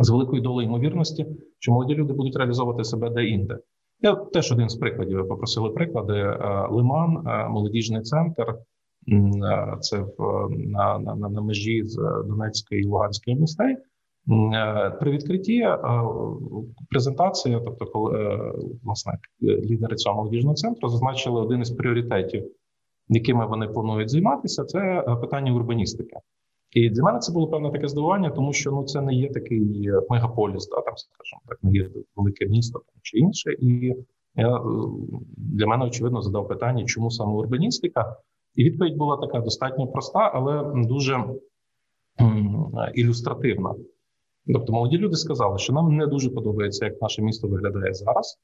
з 0.00 0.10
великою 0.10 0.42
долею 0.42 0.68
ймовірності, 0.68 1.26
що 1.58 1.72
молоді 1.72 1.94
люди 1.94 2.12
будуть 2.12 2.36
реалізовувати 2.36 2.84
себе 2.84 3.10
де-інде. 3.10 3.58
Я 4.00 4.14
теж 4.14 4.52
один 4.52 4.68
з 4.68 4.76
прикладів. 4.76 5.16
Ви 5.16 5.24
попросили 5.24 5.70
приклади. 5.70 6.12
Е, 6.12 6.66
Лиман, 6.70 7.26
е, 7.26 7.48
молодіжний 7.48 8.02
центр. 8.02 8.54
Е, 9.12 9.76
це 9.80 9.98
в 9.98 10.48
на, 10.50 10.98
на, 10.98 11.14
на 11.14 11.40
межі 11.40 11.84
з 11.84 11.96
Донецької 12.28 12.80
і 12.80 12.86
Луганської 12.86 13.36
областей. 13.36 13.76
При 15.00 15.10
відкритті 15.10 15.68
презентації, 16.90 17.60
тобто, 17.64 17.86
коли 17.86 18.38
власне 18.84 19.12
лідери 19.42 19.96
цього 19.96 20.16
молодіжного 20.16 20.54
центру 20.54 20.88
зазначили 20.88 21.40
один 21.40 21.60
із 21.60 21.70
пріоритетів, 21.70 22.44
якими 23.08 23.46
вони 23.46 23.68
планують 23.68 24.10
займатися, 24.10 24.64
це 24.64 25.04
питання 25.20 25.52
урбаністики. 25.52 26.16
І 26.70 26.90
для 26.90 27.02
мене 27.02 27.18
це 27.18 27.32
було 27.32 27.48
певне 27.48 27.70
таке 27.70 27.88
здивування, 27.88 28.30
тому 28.30 28.52
що 28.52 28.70
ну 28.70 28.84
це 28.84 29.00
не 29.00 29.14
є 29.14 29.28
такий 29.30 29.90
мегаполіс, 30.10 30.68
да, 30.68 30.80
там 30.80 30.94
скажімо 30.96 31.40
так, 31.48 31.58
не 31.62 31.72
є 31.72 31.90
велике 32.16 32.46
місто 32.46 32.78
там, 32.78 32.94
чи 33.02 33.18
інше. 33.18 33.52
І 33.58 33.94
я 34.34 34.56
е, 34.56 34.60
для 35.36 35.66
мене 35.66 35.84
очевидно 35.84 36.22
задав 36.22 36.48
питання, 36.48 36.84
чому 36.84 37.10
саме 37.10 37.32
урбаністика, 37.32 38.16
і 38.54 38.64
відповідь 38.64 38.96
була 38.96 39.16
така 39.16 39.40
достатньо 39.40 39.86
проста, 39.86 40.30
але 40.34 40.84
дуже 40.86 41.24
ілюстративна. 42.94 43.74
Тобто, 44.52 44.72
молоді 44.72 44.98
люди 44.98 45.16
сказали, 45.16 45.58
що 45.58 45.72
нам 45.72 45.96
не 45.96 46.06
дуже 46.06 46.30
подобається, 46.30 46.84
як 46.84 47.02
наше 47.02 47.22
місто 47.22 47.48
виглядає 47.48 47.94
зараз. 47.94 48.38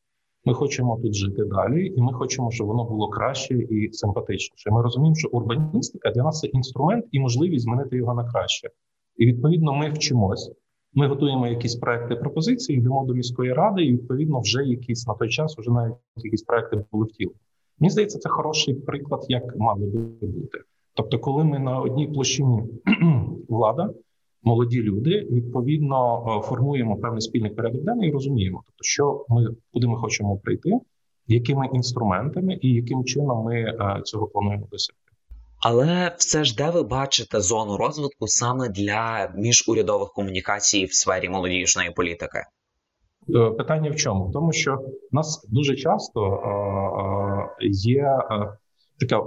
Ми 0.44 0.54
хочемо 0.54 0.96
тут 1.02 1.14
жити 1.14 1.44
далі, 1.44 1.86
і 1.96 2.00
ми 2.00 2.12
хочемо, 2.12 2.50
щоб 2.50 2.66
воно 2.66 2.84
було 2.84 3.08
краще 3.08 3.54
і 3.54 3.92
симпатичніше. 3.92 4.70
Ми 4.70 4.82
розуміємо, 4.82 5.14
що 5.14 5.28
урбаністика 5.32 6.10
для 6.10 6.22
нас 6.22 6.40
це 6.40 6.46
інструмент 6.46 7.04
і 7.12 7.20
можливість 7.20 7.64
змінити 7.64 7.96
його 7.96 8.14
на 8.14 8.32
краще. 8.32 8.68
І 9.16 9.26
відповідно 9.26 9.72
ми 9.72 9.90
вчимось. 9.90 10.52
Ми 10.94 11.08
готуємо 11.08 11.46
якісь 11.46 11.76
проекти 11.76 12.16
пропозиції, 12.16 12.78
йдемо 12.78 13.04
до 13.04 13.14
міської 13.14 13.52
ради, 13.52 13.84
і 13.84 13.92
відповідно 13.92 14.40
вже 14.40 14.64
якісь 14.64 15.06
на 15.06 15.14
той 15.14 15.28
час 15.28 15.58
вже 15.58 15.70
навіть 15.70 15.94
якісь 16.16 16.42
проекти 16.42 16.84
були 16.92 17.06
втілені. 17.06 17.36
Мені 17.78 17.90
здається, 17.90 18.18
це 18.18 18.28
хороший 18.28 18.74
приклад, 18.74 19.26
як 19.28 19.56
мало 19.56 19.86
би 19.86 20.00
бути. 20.20 20.58
Тобто, 20.94 21.18
коли 21.18 21.44
ми 21.44 21.58
на 21.58 21.80
одній 21.80 22.06
площині 22.06 22.62
влада 23.48 23.90
молоді 24.44 24.82
люди 24.82 25.28
відповідно 25.30 26.24
е, 26.26 26.48
формуємо 26.48 26.96
певний 26.96 27.20
спільний 27.20 27.50
порядок 27.50 27.82
денний 27.82 28.08
і 28.08 28.12
розуміємо, 28.12 28.62
тобто, 28.66 28.82
що 28.82 29.24
ми 29.28 29.46
куди 29.72 29.86
ми 29.86 29.96
хочемо 29.96 30.36
прийти, 30.36 30.70
якими 31.26 31.68
інструментами 31.72 32.58
і 32.60 32.68
яким 32.68 33.04
чином 33.04 33.44
ми 33.44 33.60
е, 33.60 34.00
цього 34.04 34.26
плануємо 34.26 34.66
досягти. 34.70 35.00
Але 35.60 36.14
все 36.18 36.44
ж 36.44 36.56
де 36.56 36.70
ви 36.70 36.82
бачите 36.82 37.40
зону 37.40 37.76
розвитку 37.76 38.26
саме 38.28 38.68
для 38.68 39.32
міжурядових 39.36 40.08
комунікацій 40.12 40.84
в 40.84 40.94
сфері 40.94 41.28
молодіжної 41.28 41.90
політики? 41.90 42.38
Е, 43.34 43.50
питання 43.50 43.90
в 43.90 43.96
чому? 43.96 44.28
В 44.28 44.32
тому, 44.32 44.52
що 44.52 44.74
в 45.12 45.14
нас 45.14 45.46
дуже 45.50 45.76
часто 45.76 46.40
є 47.60 48.18
така 49.00 49.22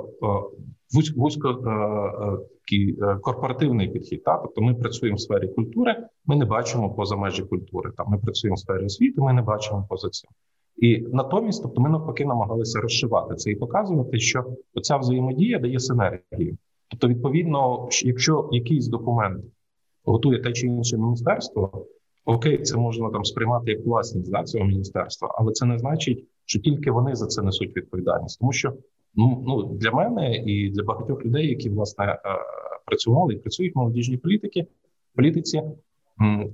вузько 1.15 1.49
е, 1.49 1.53
е, 1.53 2.37
такий 2.59 2.97
е, 3.01 3.15
корпоративний 3.21 3.89
підхід. 3.89 4.23
Та? 4.23 4.37
Тобто 4.37 4.61
ми 4.61 4.73
працюємо 4.73 5.15
в 5.15 5.19
сфері 5.19 5.47
культури, 5.47 5.95
ми 6.25 6.35
не 6.35 6.45
бачимо 6.45 6.89
поза 6.89 7.15
межі 7.15 7.43
культури. 7.43 7.91
Там 7.97 8.05
ми 8.09 8.17
працюємо 8.17 8.55
в 8.55 8.59
сфері 8.59 8.85
освіти, 8.85 9.21
ми 9.21 9.33
не 9.33 9.41
бачимо 9.41 9.85
поза 9.89 10.09
цим. 10.09 10.29
І 10.77 10.97
натомість, 10.97 11.63
тобто, 11.63 11.81
ми 11.81 11.89
навпаки 11.89 12.25
намагалися 12.25 12.79
розшивати 12.79 13.35
це 13.35 13.51
і 13.51 13.55
показувати, 13.55 14.19
що 14.19 14.45
оця 14.73 14.97
взаємодія 14.97 15.59
дає 15.59 15.79
синергію. 15.79 16.57
Тобто, 16.87 17.07
відповідно, 17.07 17.89
якщо 18.03 18.49
якийсь 18.51 18.87
документ 18.87 19.45
готує 20.05 20.41
те 20.41 20.51
чи 20.51 20.67
інше 20.67 20.97
міністерство, 20.97 21.85
окей, 22.25 22.61
це 22.61 22.77
можна 22.77 23.09
там 23.09 23.25
сприймати 23.25 23.71
як 23.71 23.85
власність 23.85 24.31
да, 24.31 24.43
цього 24.43 24.65
міністерства, 24.65 25.35
але 25.37 25.51
це 25.51 25.65
не 25.65 25.79
значить, 25.79 26.27
що 26.45 26.59
тільки 26.59 26.91
вони 26.91 27.15
за 27.15 27.27
це 27.27 27.41
несуть 27.41 27.75
відповідальність, 27.75 28.39
тому 28.39 28.51
що 28.51 28.73
Ну 29.17 29.43
ну 29.47 29.63
для 29.63 29.91
мене 29.91 30.35
і 30.35 30.69
для 30.69 30.83
багатьох 30.83 31.25
людей, 31.25 31.47
які 31.47 31.69
власне 31.69 32.05
е, 32.05 32.19
працювали 32.85 33.33
і 33.33 33.37
працюють 33.37 33.75
в 33.75 33.77
молодіжній 33.77 34.17
політики, 34.17 34.67
політиці. 35.15 35.61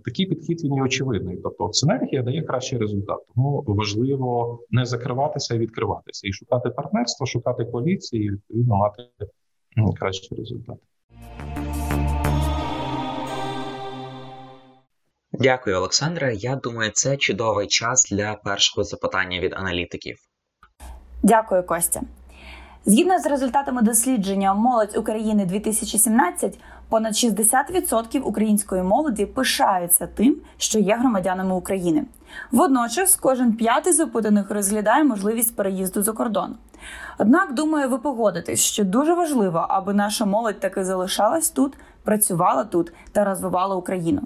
Такий 0.05 0.25
підхід 0.25 0.63
він 0.63 0.74
є 0.74 0.82
очевидний. 0.82 1.38
Тобто 1.43 1.74
синергія 1.74 2.24
дає 2.24 2.41
кращий 2.41 2.79
результат. 2.79 3.17
Тому 3.36 3.63
важливо 3.67 4.60
не 4.72 4.86
закриватися, 4.86 5.55
і 5.55 5.58
відкриватися 5.58 6.27
і 6.27 6.32
шукати 6.32 6.70
партнерство, 6.70 7.25
шукати 7.25 7.65
коаліції, 7.65 8.25
і 8.25 8.32
відповідно 8.32 8.75
мати 8.75 9.03
кращий 10.00 10.38
результат. 10.38 10.77
Дякую, 15.32 15.75
Олександре. 15.75 16.36
Я 16.36 16.55
думаю, 16.55 16.91
це 16.93 17.17
чудовий 17.17 17.67
час 17.67 18.10
для 18.12 18.34
першого 18.34 18.84
запитання 18.84 19.39
від 19.39 19.53
аналітиків. 19.53 20.17
Дякую, 21.24 21.63
Костя. 21.63 22.01
Згідно 22.85 23.19
з 23.19 23.25
результатами 23.25 23.81
дослідження 23.81 24.53
Молодь 24.53 24.97
України 24.97 25.45
2017 25.45 26.59
понад 26.89 27.13
60% 27.13 28.19
української 28.19 28.83
молоді 28.83 29.25
пишаються 29.25 30.07
тим, 30.07 30.35
що 30.57 30.79
є 30.79 30.95
громадянами 30.95 31.55
України. 31.55 32.05
Водночас, 32.51 33.15
кожен 33.15 33.53
п'ятий 33.53 33.93
з 33.93 33.99
опитаних 33.99 34.51
розглядає 34.51 35.03
можливість 35.03 35.55
переїзду 35.55 36.03
за 36.03 36.11
кордон. 36.11 36.55
Однак, 37.17 37.53
думаю, 37.53 37.89
ви 37.89 37.97
погодитесь, 37.97 38.59
що 38.59 38.83
дуже 38.83 39.13
важливо, 39.13 39.65
аби 39.69 39.93
наша 39.93 40.25
молодь 40.25 40.59
таки 40.59 40.83
залишалась 40.83 41.49
тут, 41.49 41.77
працювала 42.03 42.63
тут 42.63 42.93
та 43.11 43.23
розвивала 43.23 43.75
Україну. 43.75 44.21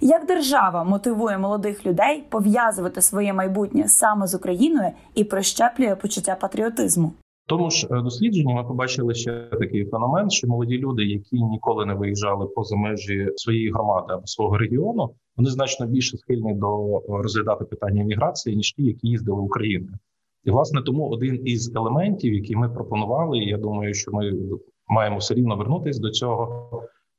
Як 0.00 0.26
держава 0.26 0.84
мотивує 0.84 1.38
молодих 1.38 1.86
людей 1.86 2.24
пов'язувати 2.28 3.02
своє 3.02 3.32
майбутнє 3.32 3.88
саме 3.88 4.26
з 4.26 4.34
Україною 4.34 4.90
і 5.14 5.24
прищеплює 5.24 5.96
почуття 5.96 6.34
патріотизму? 6.40 7.12
Тому 7.48 7.70
ж 7.70 7.88
е, 7.90 8.02
дослідженні 8.02 8.54
ми 8.54 8.64
побачили 8.64 9.14
ще 9.14 9.48
такий 9.60 9.84
феномен, 9.84 10.30
що 10.30 10.48
молоді 10.48 10.78
люди, 10.78 11.04
які 11.04 11.42
ніколи 11.42 11.86
не 11.86 11.94
виїжджали 11.94 12.46
поза 12.46 12.76
межі 12.76 13.28
своєї 13.36 13.72
громади 13.72 14.06
або 14.12 14.26
свого 14.26 14.58
регіону, 14.58 15.14
вони 15.36 15.50
значно 15.50 15.86
більше 15.86 16.16
схильні 16.16 16.54
до 16.54 16.98
е, 16.98 17.02
розглядати 17.08 17.64
питання 17.64 18.04
міграції 18.04 18.56
ніж 18.56 18.72
ті, 18.72 18.82
які 18.82 19.08
їздили 19.08 19.40
Україною. 19.40 19.94
І 20.44 20.50
власне 20.50 20.82
тому 20.82 21.08
один 21.08 21.40
із 21.44 21.76
елементів, 21.76 22.34
які 22.34 22.56
ми 22.56 22.68
пропонували, 22.68 23.38
я 23.38 23.58
думаю, 23.58 23.94
що 23.94 24.12
ми 24.12 24.32
маємо 24.88 25.18
все 25.18 25.34
рівно 25.34 25.56
вернутися 25.56 26.00
до 26.00 26.10
цього. 26.10 26.70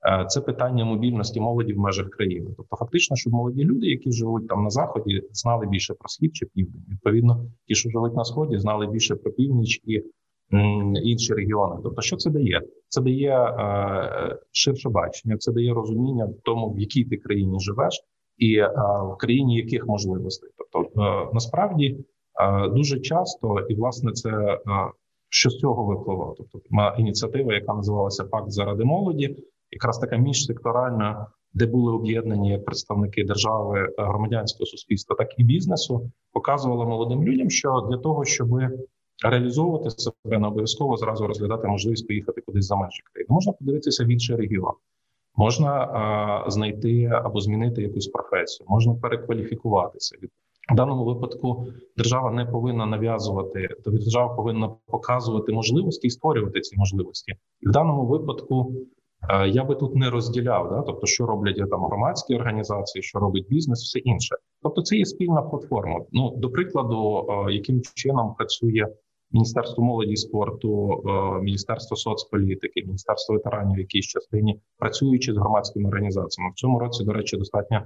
Е, 0.08 0.26
це 0.28 0.42
питання 0.42 0.86
мобільності 0.86 1.40
молоді 1.40 1.74
в 1.74 1.80
межах 1.80 2.10
країни. 2.10 2.50
Тобто, 2.58 2.76
фактично, 2.76 3.16
щоб 3.16 3.34
молоді 3.34 3.64
люди, 3.64 3.88
які 3.88 4.12
живуть 4.12 4.48
там 4.48 4.64
на 4.64 4.70
заході, 4.70 5.22
знали 5.32 5.66
більше 5.66 5.94
про 5.94 6.10
схід 6.10 6.36
чи 6.36 6.46
південь. 6.46 6.84
Відповідно, 6.90 7.46
ті, 7.68 7.76
що 7.76 7.90
живуть 7.90 8.16
на 8.16 8.26
сході, 8.26 8.60
знали 8.60 8.88
більше 8.88 9.16
про 9.16 9.32
північ 9.32 9.82
і 9.86 10.04
інші 11.04 11.34
регіони. 11.34 11.76
Тобто, 11.84 12.02
що 12.02 12.18
це 12.18 12.30
дає? 12.30 12.62
Це 12.88 13.02
дає 13.02 13.38
е, 13.38 14.38
ширше 14.52 14.90
бачення, 14.90 15.38
це 15.38 15.52
дає 15.52 15.74
розуміння 15.74 16.26
в 16.26 16.42
тому, 16.44 16.70
в 16.70 16.80
якій 16.80 17.04
ти 17.04 17.18
країні 17.18 17.60
живеш, 17.60 18.00
і 18.38 18.56
е, 18.56 18.72
в 19.14 19.18
країні 19.18 19.56
яких 19.56 19.88
можливостей. 19.88 20.50
Тобто 20.58 21.02
е, 21.02 21.30
насправді 21.34 22.06
е, 22.42 22.70
дуже 22.70 23.00
часто, 23.00 23.60
і 23.70 23.76
власне 23.76 24.12
це 24.12 24.30
е, 24.30 24.60
що 25.30 25.50
з 25.50 25.58
цього 25.58 25.86
випливало. 25.86 26.36
Тобто 26.38 26.60
ініціатива, 26.98 27.54
яка 27.54 27.74
називалася 27.74 28.24
Пакт 28.24 28.52
заради 28.52 28.84
молоді, 28.84 29.36
якраз 29.72 29.98
така 29.98 30.18
міжсекторальна. 30.18 31.28
Де 31.54 31.66
були 31.66 31.94
об'єднані 31.94 32.50
як 32.50 32.66
представники 32.66 33.24
держави, 33.24 33.80
е, 33.80 34.04
громадянського 34.04 34.66
суспільства, 34.66 35.16
так 35.16 35.30
і 35.38 35.44
бізнесу, 35.44 36.12
показувала 36.34 36.86
молодим 36.86 37.24
людям, 37.24 37.50
що 37.50 37.88
для 37.90 37.98
того, 37.98 38.26
щоб 38.26 38.50
реалізовувати 39.26 39.90
себе 39.90 40.40
не 40.40 40.48
обов'язково 40.48 40.98
зразу 40.98 41.28
розглядати 41.28 41.68
можливість 41.68 42.08
поїхати 42.08 42.42
кудись 42.42 42.66
за 42.66 42.76
межі 42.76 43.02
країни. 43.14 43.28
Можна 43.30 43.54
подивитися 43.54 44.04
в 44.04 44.08
інший 44.08 44.36
регіон. 44.36 44.74
можна 45.36 45.70
а, 45.70 46.50
знайти 46.50 47.06
або 47.06 47.42
змінити 47.42 47.82
якусь 47.82 48.08
професію, 48.08 48.68
можна 48.70 48.96
перекваліфікуватися. 48.96 50.18
В 50.72 50.76
даному 50.76 51.06
випадку 51.06 51.68
держава 51.98 52.32
не 52.32 52.46
повинна 52.46 52.86
нав'язувати, 52.86 53.70
держава 53.86 54.36
повинна 54.36 54.70
показувати 54.88 55.52
можливості 55.52 56.08
і 56.08 56.10
створювати 56.10 56.62
ці 56.62 56.78
можливості. 56.78 57.32
І 57.62 57.68
в 57.68 57.72
даному 57.72 58.06
випадку 58.06 58.74
е, 59.30 59.50
я 59.50 59.64
би 59.64 59.76
тут 59.76 59.96
не 59.96 60.10
розділяв, 60.10 60.70
да, 60.70 60.82
тобто, 60.82 61.08
що 61.08 61.26
роблять 61.26 61.70
там 61.70 61.86
громадські 61.86 62.36
організації, 62.36 63.04
що 63.04 63.20
робить 63.20 63.48
бізнес, 63.50 63.84
все 63.84 64.00
інше. 64.00 64.36
Тобто, 64.64 64.82
це 64.82 64.96
є 64.96 65.06
спільна 65.06 65.42
платформа. 65.42 66.00
Ну 66.12 66.36
до 66.38 66.50
прикладу, 66.50 67.28
е, 67.30 67.54
яким 67.54 67.82
чином 67.96 68.36
працює 68.38 68.88
Міністерство 69.32 69.84
молоді 69.84 70.12
і 70.12 70.18
спорту, 70.18 71.04
е, 71.08 71.42
Міністерство 71.42 71.98
соцполітики, 71.98 72.84
Міністерство 72.86 73.36
ветеранів, 73.36 73.76
в 73.76 73.80
якійсь 73.80 74.06
частині 74.06 74.62
працюючи 74.78 75.34
з 75.34 75.38
громадськими 75.38 75.90
організаціями 75.90 76.52
в 76.52 76.56
цьому 76.56 76.80
році, 76.80 77.04
до 77.04 77.14
речі, 77.14 77.38
достатньо 77.38 77.82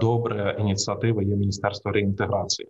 добра 0.00 0.50
ініціатива 0.50 1.22
є 1.22 1.36
Міністерство 1.36 1.92
реінтеграції. 1.92 2.68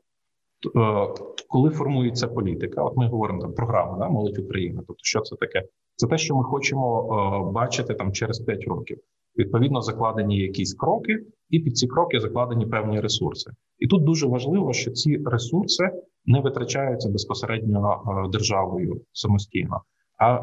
Е, 0.77 1.09
коли 1.49 1.71
формується 1.71 2.29
політика, 2.29 2.83
от 2.83 2.97
ми 2.97 3.09
говоримо 3.09 3.41
там 3.41 3.55
програма 3.55 3.99
да, 3.99 4.09
молодь 4.09 4.39
України. 4.39 4.81
Тобто, 4.87 5.01
що 5.03 5.21
це 5.21 5.37
таке? 5.37 5.63
Це 5.97 6.07
те, 6.07 6.19
що 6.19 6.37
ми 6.37 6.45
хочемо 6.45 7.49
е, 7.49 7.53
бачити 7.53 7.95
там 7.95 8.13
через 8.13 8.41
5 8.41 8.65
років. 8.65 8.99
Відповідно, 9.39 9.81
закладені 9.81 10.39
якісь 10.39 10.75
кроки, 10.75 11.19
і 11.51 11.61
під 11.61 11.77
ці 11.77 11.87
кроки 11.87 12.21
закладені 12.21 12.67
певні 12.67 13.01
ресурси. 13.01 13.51
І 13.79 13.87
тут 13.87 14.05
дуже 14.05 14.27
важливо, 14.27 14.73
що 14.73 14.91
ці 14.91 15.19
ресурси 15.25 15.91
не 16.27 16.41
витрачаються 16.41 17.09
безпосередньо 17.09 18.03
е, 18.07 18.29
державою 18.29 19.01
самостійно, 19.13 19.81
а 20.19 20.39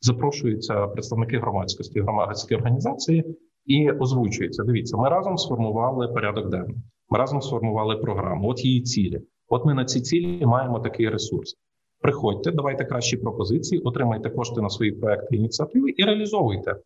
запрошуються 0.00 0.86
представники 0.86 1.38
громадськості, 1.38 2.00
громадські 2.00 2.54
організації 2.54 3.36
і 3.66 3.90
озвучується. 3.90 4.64
Дивіться, 4.64 4.96
ми 4.96 5.08
разом 5.08 5.38
сформували 5.38 6.08
порядок 6.08 6.50
денний. 6.50 6.76
Ми 7.10 7.18
разом 7.18 7.40
сформували 7.40 7.96
програму. 7.96 8.48
От 8.48 8.64
її 8.64 8.82
цілі. 8.82 9.20
От 9.48 9.64
ми 9.64 9.74
на 9.74 9.84
ці 9.84 10.00
цілі 10.00 10.46
маємо 10.46 10.80
такий 10.80 11.08
ресурс. 11.08 11.56
Приходьте, 12.00 12.50
давайте 12.50 12.84
кращі 12.84 13.16
пропозиції, 13.16 13.80
отримайте 13.80 14.30
кошти 14.30 14.60
на 14.60 14.70
свої 14.70 14.92
проекти 14.92 15.36
ініціативи 15.36 15.90
і 15.96 16.04
реалізовуйте. 16.04 16.76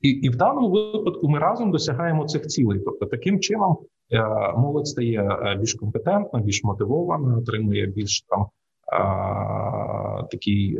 І 0.00 0.08
і 0.08 0.28
в 0.28 0.36
даному 0.36 0.70
випадку 0.70 1.28
ми 1.28 1.38
разом 1.38 1.70
досягаємо 1.70 2.26
цих 2.26 2.46
цілей. 2.46 2.80
Тобто, 2.80 3.06
таким 3.06 3.40
чином 3.40 3.78
е, 4.12 4.22
молодь 4.56 4.88
стає 4.88 5.22
е, 5.22 5.56
більш 5.60 5.74
компетентна, 5.74 6.40
більш 6.40 6.64
мотивована, 6.64 7.38
отримує 7.38 7.86
більш 7.86 8.22
там 8.28 8.40
е, 8.40 10.26
такий 10.30 10.78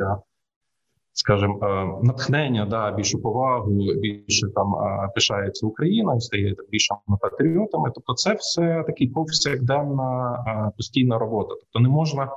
скажімо, 1.12 2.00
натхнення, 2.02 2.66
да 2.66 2.90
більшу 2.90 3.22
повагу, 3.22 3.70
більше 4.00 4.48
там 4.54 4.74
пишається 5.14 5.66
Україною, 5.66 6.20
стає 6.20 6.54
більшими 6.70 7.18
патріотами. 7.20 7.90
Тобто, 7.94 8.14
це 8.14 8.34
все 8.34 8.84
такий 8.86 9.08
повсякденна 9.08 10.72
постійна 10.76 11.18
робота. 11.18 11.54
Тобто, 11.60 11.80
не 11.80 11.88
можна. 11.88 12.28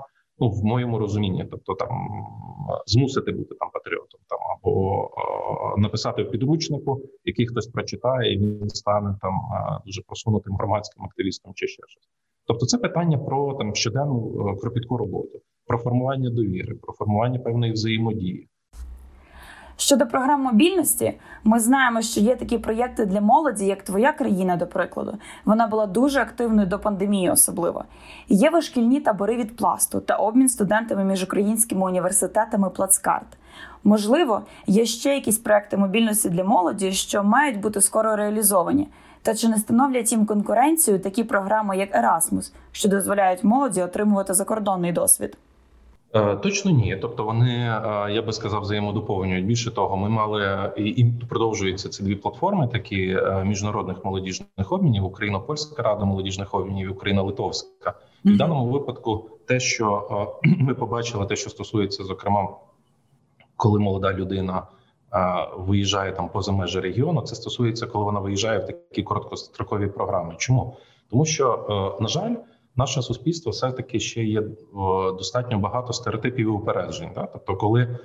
Ну, 0.41 0.50
в 0.50 0.65
моєму 0.65 1.00
розумінні, 1.00 1.45
тобто 1.51 1.74
там 1.74 1.89
змусити 2.86 3.31
бути 3.31 3.55
там 3.55 3.69
патріотом, 3.74 4.21
там 4.27 4.39
або 4.57 5.03
е, 5.77 5.81
написати 5.81 6.24
в 6.24 6.31
підручнику, 6.31 7.01
який 7.25 7.48
хтось 7.48 7.67
прочитає, 7.67 8.33
і 8.33 8.38
він 8.38 8.69
стане 8.69 9.17
там 9.21 9.33
е, 9.33 9.79
дуже 9.86 10.01
просунутим 10.01 10.55
громадським 10.55 11.05
активістом 11.05 11.53
чи 11.55 11.67
ще 11.67 11.83
щось. 11.88 12.10
Тобто, 12.45 12.65
це 12.65 12.77
питання 12.77 13.17
про 13.17 13.53
там 13.53 13.75
щоденну 13.75 14.50
е, 14.50 14.55
кропітку 14.62 14.98
роботу, 14.98 15.41
про 15.67 15.77
формування 15.77 16.29
довіри, 16.29 16.75
про 16.75 16.93
формування 16.93 17.39
певної 17.39 17.71
взаємодії. 17.71 18.48
Щодо 19.81 20.07
програм 20.07 20.41
мобільності, 20.41 21.13
ми 21.43 21.59
знаємо, 21.59 22.01
що 22.01 22.19
є 22.19 22.35
такі 22.35 22.57
проєкти 22.57 23.05
для 23.05 23.21
молоді, 23.21 23.65
як 23.65 23.81
твоя 23.81 24.13
країна, 24.13 24.55
до 24.55 24.67
прикладу. 24.67 25.17
Вона 25.45 25.67
була 25.67 25.85
дуже 25.85 26.19
активною 26.21 26.67
до 26.67 26.79
пандемії, 26.79 27.29
особливо. 27.29 27.83
Є 28.29 28.50
вишкільні 28.50 29.00
табори 29.00 29.35
від 29.35 29.55
пласту 29.55 30.00
та 30.00 30.15
обмін 30.15 30.50
студентами 30.50 31.03
між 31.03 31.24
українськими 31.24 31.85
університетами 31.85 32.70
Плацкарт. 32.70 33.27
Можливо, 33.83 34.41
є 34.67 34.85
ще 34.85 35.13
якісь 35.13 35.37
проекти 35.37 35.77
мобільності 35.77 36.29
для 36.29 36.44
молоді, 36.44 36.91
що 36.91 37.24
мають 37.24 37.59
бути 37.59 37.81
скоро 37.81 38.15
реалізовані. 38.15 38.87
Та 39.22 39.35
чи 39.35 39.48
не 39.48 39.57
становлять 39.57 40.11
їм 40.11 40.25
конкуренцію 40.25 41.00
такі 41.00 41.24
програми, 41.24 41.77
як 41.77 41.96
Erasmus, 41.96 42.53
що 42.72 42.89
дозволяють 42.89 43.44
молоді 43.44 43.81
отримувати 43.81 44.33
закордонний 44.33 44.91
досвід? 44.91 45.37
Е, 46.13 46.35
точно 46.35 46.71
ні, 46.71 46.97
тобто 47.01 47.24
вони 47.24 47.50
е, 47.50 48.11
я 48.11 48.21
би 48.21 48.33
сказав 48.33 48.61
взаємодоповнюють. 48.61 49.45
Більше 49.45 49.71
того, 49.71 49.97
ми 49.97 50.09
мали 50.09 50.71
і 50.77 51.05
продовжуються 51.29 51.89
ці 51.89 52.03
дві 52.03 52.15
платформи, 52.15 52.67
такі 52.67 53.07
е, 53.07 53.43
міжнародних 53.45 54.05
молодіжних 54.05 54.71
обмінів: 54.71 55.05
Україно-Польська 55.05 55.83
рада 55.83 56.05
молодіжних 56.05 56.53
обмінів, 56.53 56.87
і 56.87 56.91
Україна-Литовська. 56.91 57.89
Mm-hmm. 57.89 58.33
В 58.33 58.37
даному 58.37 58.65
випадку, 58.65 59.29
те, 59.47 59.59
що 59.59 60.07
ми 60.43 60.74
побачили, 60.74 61.25
те, 61.25 61.35
що 61.35 61.50
стосується, 61.50 62.03
зокрема, 62.03 62.47
коли 63.55 63.79
молода 63.79 64.13
людина 64.13 64.63
виїжджає 65.57 66.11
там 66.11 66.29
поза 66.29 66.51
межі 66.51 66.79
регіону, 66.79 67.21
це 67.21 67.35
стосується, 67.35 67.87
коли 67.87 68.05
вона 68.05 68.19
виїжджає 68.19 68.59
в 68.59 68.65
такі 68.65 69.03
короткострокові 69.03 69.87
програми. 69.87 70.35
Чому 70.37 70.77
тому, 71.09 71.25
що 71.25 71.97
на 72.01 72.07
жаль 72.07 72.35
наше 72.75 73.01
суспільство 73.01 73.51
все 73.51 73.72
таки 73.72 74.00
ще 74.00 74.24
є 74.24 74.44
достатньо 75.18 75.60
багато 75.60 75.94
стереотипів 75.94 76.48
і 76.48 76.50
упереджень. 76.50 77.12
Да? 77.16 77.25
Тобто, 77.34 77.55
коли 77.55 78.00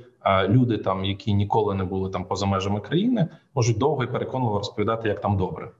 люди, 0.48 0.78
там 0.78 1.04
які 1.04 1.34
ніколи 1.34 1.74
не 1.74 1.84
були 1.84 2.10
там 2.10 2.24
поза 2.24 2.46
межами 2.46 2.80
країни, 2.80 3.28
можуть 3.54 3.78
довго 3.78 4.04
і 4.04 4.06
переконливо 4.06 4.58
розповідати, 4.58 5.08
як 5.08 5.20
там 5.20 5.36
добре. 5.36 5.70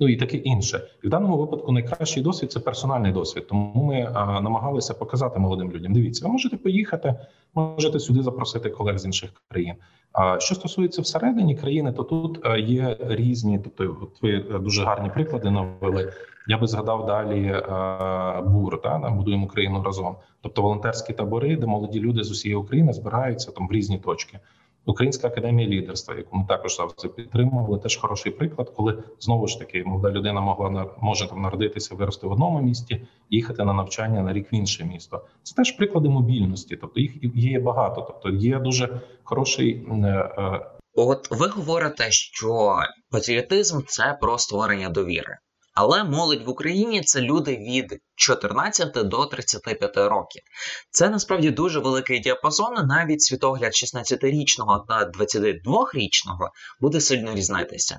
Ну 0.00 0.08
і 0.08 0.16
таке 0.16 0.36
інше, 0.36 0.88
і 1.02 1.06
в 1.06 1.10
даному 1.10 1.36
випадку 1.36 1.72
найкращий 1.72 2.22
досвід 2.22 2.52
це 2.52 2.60
персональний 2.60 3.12
досвід. 3.12 3.46
Тому 3.46 3.84
ми 3.84 4.10
а, 4.14 4.40
намагалися 4.40 4.94
показати 4.94 5.38
молодим 5.38 5.72
людям. 5.72 5.92
Дивіться, 5.92 6.26
ви 6.26 6.32
можете 6.32 6.56
поїхати, 6.56 7.14
можете 7.54 8.00
сюди 8.00 8.22
запросити 8.22 8.70
колег 8.70 8.98
з 8.98 9.04
інших 9.04 9.30
країн. 9.48 9.74
А 10.12 10.40
що 10.40 10.54
стосується 10.54 11.02
всередині 11.02 11.56
країни, 11.56 11.92
то 11.92 12.02
тут 12.02 12.40
є 12.58 12.96
різні, 13.00 13.60
тобто 13.64 13.96
от 14.02 14.22
ви 14.22 14.38
дуже 14.58 14.84
гарні 14.84 15.10
приклади 15.10 15.50
навели. 15.50 16.12
Я 16.46 16.58
би 16.58 16.66
згадав 16.66 17.06
далі 17.06 17.46
е, 17.46 18.42
бур 18.46 18.82
та 18.82 18.98
нам 18.98 19.16
будуємо 19.16 19.46
Україну 19.46 19.82
разом. 19.82 20.16
Тобто 20.42 20.62
волонтерські 20.62 21.12
табори, 21.12 21.56
де 21.56 21.66
молоді 21.66 22.00
люди 22.00 22.24
з 22.24 22.30
усієї 22.30 22.56
України 22.56 22.92
збираються 22.92 23.52
там 23.52 23.68
в 23.68 23.72
різні 23.72 23.98
точки. 23.98 24.38
Українська 24.86 25.28
академія 25.28 25.68
лідерства, 25.68 26.14
яку 26.14 26.36
ми 26.36 26.44
також 26.48 26.76
завжди 26.76 27.08
підтримували, 27.08 27.78
теж 27.78 27.96
хороший 27.96 28.32
приклад, 28.32 28.70
коли 28.76 29.02
знову 29.20 29.46
ж 29.48 29.58
таки 29.58 29.84
молода 29.84 30.10
людина 30.10 30.40
могла 30.40 30.90
може 31.00 31.28
там 31.28 31.42
народитися, 31.42 31.94
вирости 31.94 32.26
в 32.26 32.32
одному 32.32 32.60
місті, 32.60 33.06
їхати 33.30 33.64
на 33.64 33.72
навчання 33.72 34.22
на 34.22 34.32
рік 34.32 34.52
в 34.52 34.54
інше 34.54 34.84
місто. 34.84 35.24
Це 35.42 35.54
теж 35.54 35.72
приклади 35.72 36.08
мобільності, 36.08 36.76
тобто 36.76 37.00
їх 37.00 37.12
є 37.34 37.60
багато. 37.60 38.00
Тобто 38.00 38.38
є 38.38 38.58
дуже 38.58 39.00
хороший. 39.24 39.86
Е, 39.90 40.06
е, 40.38 40.66
От 40.94 41.30
ви 41.30 41.46
говорите, 41.48 42.10
що 42.10 42.76
патріотизм 43.10 43.80
це 43.86 44.18
про 44.20 44.38
створення 44.38 44.88
довіри. 44.88 45.38
Але 45.74 46.04
молодь 46.04 46.42
в 46.46 46.50
Україні 46.50 47.00
це 47.00 47.20
люди 47.20 47.56
від 47.56 48.00
14 48.16 49.08
до 49.08 49.26
35 49.26 49.96
років. 49.96 50.42
Це 50.90 51.08
насправді 51.08 51.50
дуже 51.50 51.80
великий 51.80 52.20
діапазон. 52.20 52.74
Навіть 52.86 53.22
світогляд 53.22 53.72
16-річного 53.72 54.84
та 54.88 55.10
22-річного 55.10 56.50
буде 56.80 57.00
сильно 57.00 57.34
різнитися. 57.34 57.98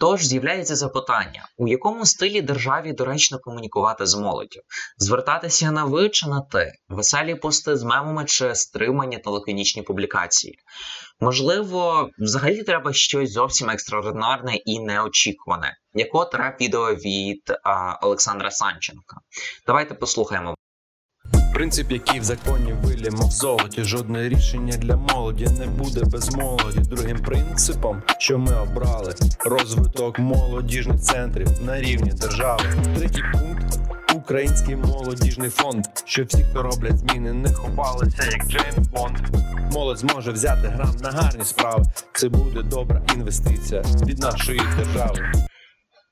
Тож 0.00 0.26
з'являється 0.26 0.76
запитання, 0.76 1.48
у 1.56 1.68
якому 1.68 2.06
стилі 2.06 2.42
державі 2.42 2.92
доречно 2.92 3.38
комунікувати 3.38 4.06
з 4.06 4.14
молоддю? 4.14 4.60
звертатися 4.98 5.70
на 5.70 5.84
ви 5.84 6.08
чи 6.08 6.28
на 6.28 6.40
ти, 6.40 6.72
веселі 6.88 7.34
пости 7.34 7.76
з 7.76 7.82
мемами 7.82 8.24
чи 8.24 8.54
стримані 8.54 9.18
та 9.18 9.30
публікації. 9.86 10.58
Можливо, 11.20 12.10
взагалі 12.18 12.62
треба 12.62 12.92
щось 12.92 13.32
зовсім 13.32 13.70
екстраординарне 13.70 14.56
і 14.56 14.80
неочікуване, 14.80 15.76
як 15.94 16.14
от 16.14 16.34
реп 16.34 16.60
відео 16.60 16.94
від 16.94 17.42
а, 17.64 18.06
Олександра 18.06 18.50
Санченка. 18.50 19.16
Давайте 19.66 19.94
послухаємо. 19.94 20.54
Принцип, 21.54 21.92
який 21.92 22.20
в 22.20 22.24
законі 22.24 22.72
вилімо 22.82 23.26
в 23.26 23.30
золоті. 23.30 23.84
Жодне 23.84 24.28
рішення 24.28 24.76
для 24.76 24.96
молоді 24.96 25.46
не 25.58 25.66
буде 25.66 26.04
без 26.04 26.34
молоді. 26.34 26.78
Другим 26.78 27.18
принципом, 27.18 28.02
що 28.18 28.38
ми 28.38 28.56
обрали, 28.56 29.14
розвиток 29.44 30.18
молодіжних 30.18 31.00
центрів 31.00 31.48
на 31.62 31.80
рівні 31.80 32.10
держави. 32.10 32.62
Третій 32.96 33.22
пункт 33.32 33.78
український 34.14 34.76
молодіжний 34.76 35.50
фонд. 35.50 35.84
Що 36.04 36.24
всі, 36.24 36.44
хто 36.50 36.62
роблять 36.62 36.98
зміни, 36.98 37.32
не 37.32 37.52
ховалися, 37.52 38.22
як 38.32 38.46
Джеймс 38.46 38.88
Бонд. 38.88 39.18
Молодь 39.72 39.98
зможе 39.98 40.30
взяти 40.30 40.68
грант 40.68 41.00
на 41.00 41.10
гарні 41.10 41.44
справи. 41.44 41.84
Це 42.12 42.28
буде 42.28 42.62
добра 42.62 43.02
інвестиція 43.14 43.82
від 44.06 44.18
нашої 44.18 44.60
держави. 44.78 45.32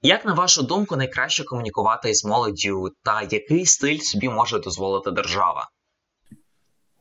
Як 0.04 0.24
на 0.24 0.34
вашу 0.34 0.62
думку, 0.62 0.96
найкраще 0.96 1.44
комунікувати 1.44 2.10
із 2.10 2.24
молоддю, 2.24 2.88
та 3.02 3.22
який 3.22 3.66
стиль 3.66 3.98
собі 3.98 4.28
може 4.28 4.58
дозволити 4.58 5.10
держава? 5.10 5.68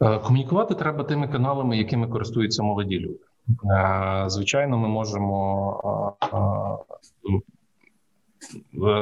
Е, 0.02 0.20
комунікувати 0.20 0.76
треба 0.76 1.04
тими 1.04 1.28
каналами, 1.28 1.78
якими 1.78 2.08
користуються 2.08 2.64
молоді 2.64 3.00
люди. 3.00 3.20
Звичайно, 4.28 4.78
ми 4.78 4.88
можемо 4.88 6.16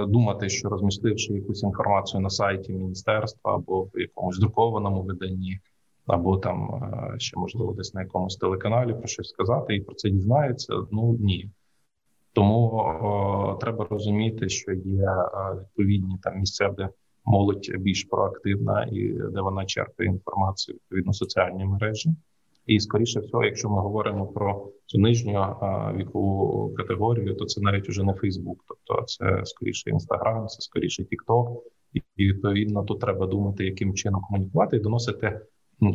думати, 0.07 0.49
що 0.49 0.69
розмістивши 0.69 1.33
якусь 1.33 1.63
інформацію 1.63 2.21
на 2.21 2.29
сайті 2.29 2.73
міністерства 2.73 3.55
або 3.55 3.83
в 3.83 3.99
якомусь 3.99 4.39
друкованому 4.39 5.01
виданні, 5.01 5.59
або 6.07 6.37
там 6.37 6.81
ще 7.17 7.39
можливо 7.39 7.73
десь 7.73 7.93
на 7.93 8.01
якомусь 8.01 8.37
телеканалі 8.37 8.93
про 8.93 9.07
щось 9.07 9.29
сказати, 9.29 9.75
і 9.75 9.81
про 9.81 9.95
це 9.95 10.09
дізнається. 10.09 10.73
Ну 10.91 11.17
ні. 11.19 11.49
Тому 12.33 12.71
о, 12.73 13.57
треба 13.61 13.87
розуміти, 13.89 14.49
що 14.49 14.71
є 14.71 15.07
відповідні 15.59 16.17
там 16.21 16.39
місця, 16.39 16.69
де 16.77 16.89
молодь 17.25 17.69
більш 17.79 18.03
проактивна 18.03 18.87
і 18.91 19.07
де 19.09 19.41
вона 19.41 19.65
черпає 19.65 20.09
інформацію 20.09 20.75
відповідно 20.75 21.13
соціальні 21.13 21.65
мережі. 21.65 22.09
І 22.65 22.79
скоріше 22.79 23.19
всього, 23.19 23.45
якщо 23.45 23.69
ми 23.69 23.81
говоримо 23.81 24.27
про 24.27 24.67
цю 24.85 24.99
нижню 24.99 25.55
вікову 25.95 26.73
категорію, 26.73 27.35
то 27.35 27.45
це 27.45 27.61
навіть 27.61 27.89
уже 27.89 28.03
не 28.03 28.13
Фейсбук, 28.13 28.63
тобто 28.67 29.05
це 29.05 29.41
скоріше 29.45 29.89
Інстаграм, 29.89 30.47
це 30.47 30.61
скоріше 30.61 31.03
Тікток, 31.03 31.63
і 31.93 32.25
відповідно 32.25 32.83
тут 32.83 32.99
треба 32.99 33.27
думати, 33.27 33.65
яким 33.65 33.93
чином 33.93 34.21
комунікувати 34.21 34.77
і 34.77 34.79
доносити 34.79 35.41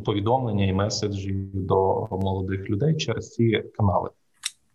повідомлення 0.04 0.66
і 0.66 0.72
меседжі 0.72 1.32
до 1.54 2.08
молодих 2.10 2.70
людей 2.70 2.96
через 2.96 3.30
ці 3.30 3.64
канали. 3.76 4.10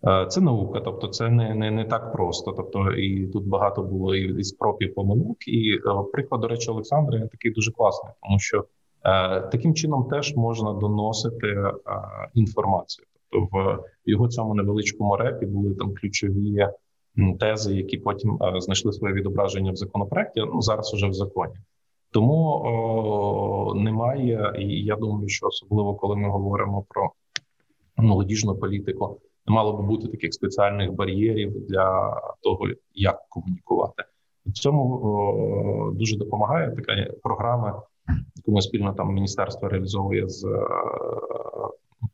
Е, 0.08 0.26
це 0.30 0.42
наука, 0.42 0.80
тобто 0.80 1.08
це 1.08 1.30
не 1.30 1.56
не, 1.56 1.72
не 1.72 1.86
так 1.86 2.14
просто. 2.14 2.52
Тобто, 2.52 2.92
і 2.92 3.28
тут 3.28 3.48
багато 3.48 3.84
було 3.84 4.16
і 4.16 4.44
спроб 4.44 4.78
і 4.80 4.88
помилок. 4.88 5.48
І 5.48 5.74
е, 5.74 6.04
приклад, 6.12 6.42
до 6.42 6.48
речі, 6.48 6.72
Олександра 6.72 7.28
такий 7.28 7.52
дуже 7.52 7.72
класний, 7.72 8.14
тому 8.24 8.40
що 8.40 8.66
е, 9.06 9.42
таким 9.42 9.74
чином 9.74 10.04
теж 10.04 10.36
можна 10.36 10.74
доносити 10.74 11.64
інформацію. 12.34 13.06
Тобто, 13.32 13.84
в 14.06 14.10
його 14.10 14.28
цьому 14.28 14.54
невеличкому 14.54 15.16
репі 15.16 15.46
були 15.46 15.76
там 15.76 15.94
ключові 15.94 16.68
тези, 17.40 17.76
які 17.76 17.98
потім 17.98 18.40
знайшли 18.58 18.94
своє 18.94 19.14
відображення 19.14 19.72
в 19.72 19.76
законопроекті. 19.76 20.40
Ну 20.40 20.62
зараз 20.62 20.94
уже 20.94 21.08
в 21.08 21.14
законі. 21.14 21.54
Тому 22.12 22.62
о, 22.66 23.74
немає, 23.76 24.54
і 24.60 24.84
я 24.84 24.96
думаю, 24.96 25.30
що 25.30 25.48
особливо 25.48 25.96
коли 25.96 26.16
ми 26.16 26.30
говоримо 26.30 26.86
про 26.90 27.12
молодіжну 27.98 28.56
політику 28.56 29.20
не 29.50 29.56
мало 29.56 29.74
би 29.74 29.84
бути 29.84 30.08
таких 30.08 30.34
спеціальних 30.34 30.94
бар'єрів 30.94 31.68
для 31.68 32.16
того, 32.44 32.68
як 32.94 33.20
комунікувати. 33.30 34.04
В 34.46 34.52
цьому 34.52 34.84
о, 34.84 35.92
дуже 35.92 36.18
допомагає 36.18 36.72
така 36.72 37.14
програма, 37.24 37.82
яку 38.36 38.52
ми 38.52 38.62
спільно 38.62 38.94
там 38.94 39.14
міністерство 39.14 39.70
реалізовує 39.70 40.30
з 40.30 40.46
е, 40.46 40.60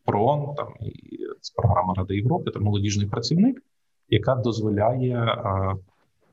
ПРООН, 0.06 0.56
там 0.56 0.68
і 0.82 1.18
з 1.42 1.50
програми 1.50 1.94
Ради 1.98 2.16
Європи 2.16 2.52
та 2.52 2.60
молодіжний 2.60 3.08
працівник, 3.08 3.64
яка 4.10 4.36
дозволяє. 4.36 5.18
Е, 5.18 5.76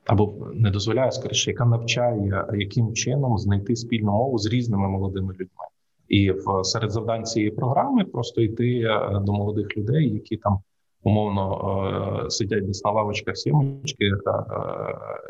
або 0.07 0.35
не 0.55 0.71
дозволяє 0.71 1.13
скоріше, 1.13 1.51
яка 1.51 1.65
навчає, 1.65 2.47
яким 2.55 2.93
чином 2.93 3.39
знайти 3.39 3.77
спільну 3.77 4.13
мову 4.13 4.39
з 4.39 4.47
різними 4.47 4.89
молодими 4.89 5.33
людьми, 5.33 5.65
і 6.09 6.31
в 6.31 6.65
серед 6.65 6.91
завдань 6.91 7.25
цієї 7.25 7.51
програми 7.51 8.05
просто 8.05 8.41
йти 8.41 8.81
е, 8.81 9.21
до 9.21 9.33
молодих 9.33 9.77
людей, 9.77 10.15
які 10.15 10.37
там 10.37 10.59
умовно 11.03 12.25
е, 12.27 12.31
сидять 12.31 12.67
десь 12.67 12.85
на 12.85 12.91
лавочках 12.91 13.37
сімочки 13.37 14.05
е, 14.05 14.13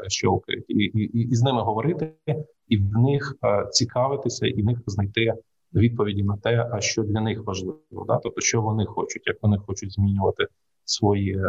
щелкають, 0.08 0.64
і, 0.68 0.74
і, 0.74 1.28
і 1.28 1.35
з 1.35 1.42
ними 1.42 1.62
говорити, 1.62 2.12
і 2.68 2.76
в 2.76 2.98
них 2.98 3.37
е, 3.44 3.66
цікавитися, 3.70 4.46
і 4.46 4.62
в 4.62 4.64
них 4.64 4.78
знайти 4.87 5.35
відповіді 5.74 6.22
на 6.22 6.37
те, 6.37 6.68
а 6.72 6.80
що 6.80 7.02
для 7.02 7.20
них 7.20 7.44
важливо, 7.46 8.04
да? 8.08 8.20
тобто 8.22 8.40
що 8.40 8.62
вони 8.62 8.85
хочуть, 8.85 9.22
як 9.26 9.37
вони 9.42 9.58
хочуть 9.66 9.92
змінювати 9.92 10.46
свої 10.85 11.40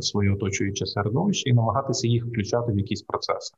свої 0.00 0.30
оточуюче 0.30 0.86
середовище 0.86 1.50
і 1.50 1.52
намагатися 1.52 2.08
їх 2.08 2.26
включати 2.26 2.72
в 2.72 2.78
якісь 2.78 3.02
процеси. 3.02 3.54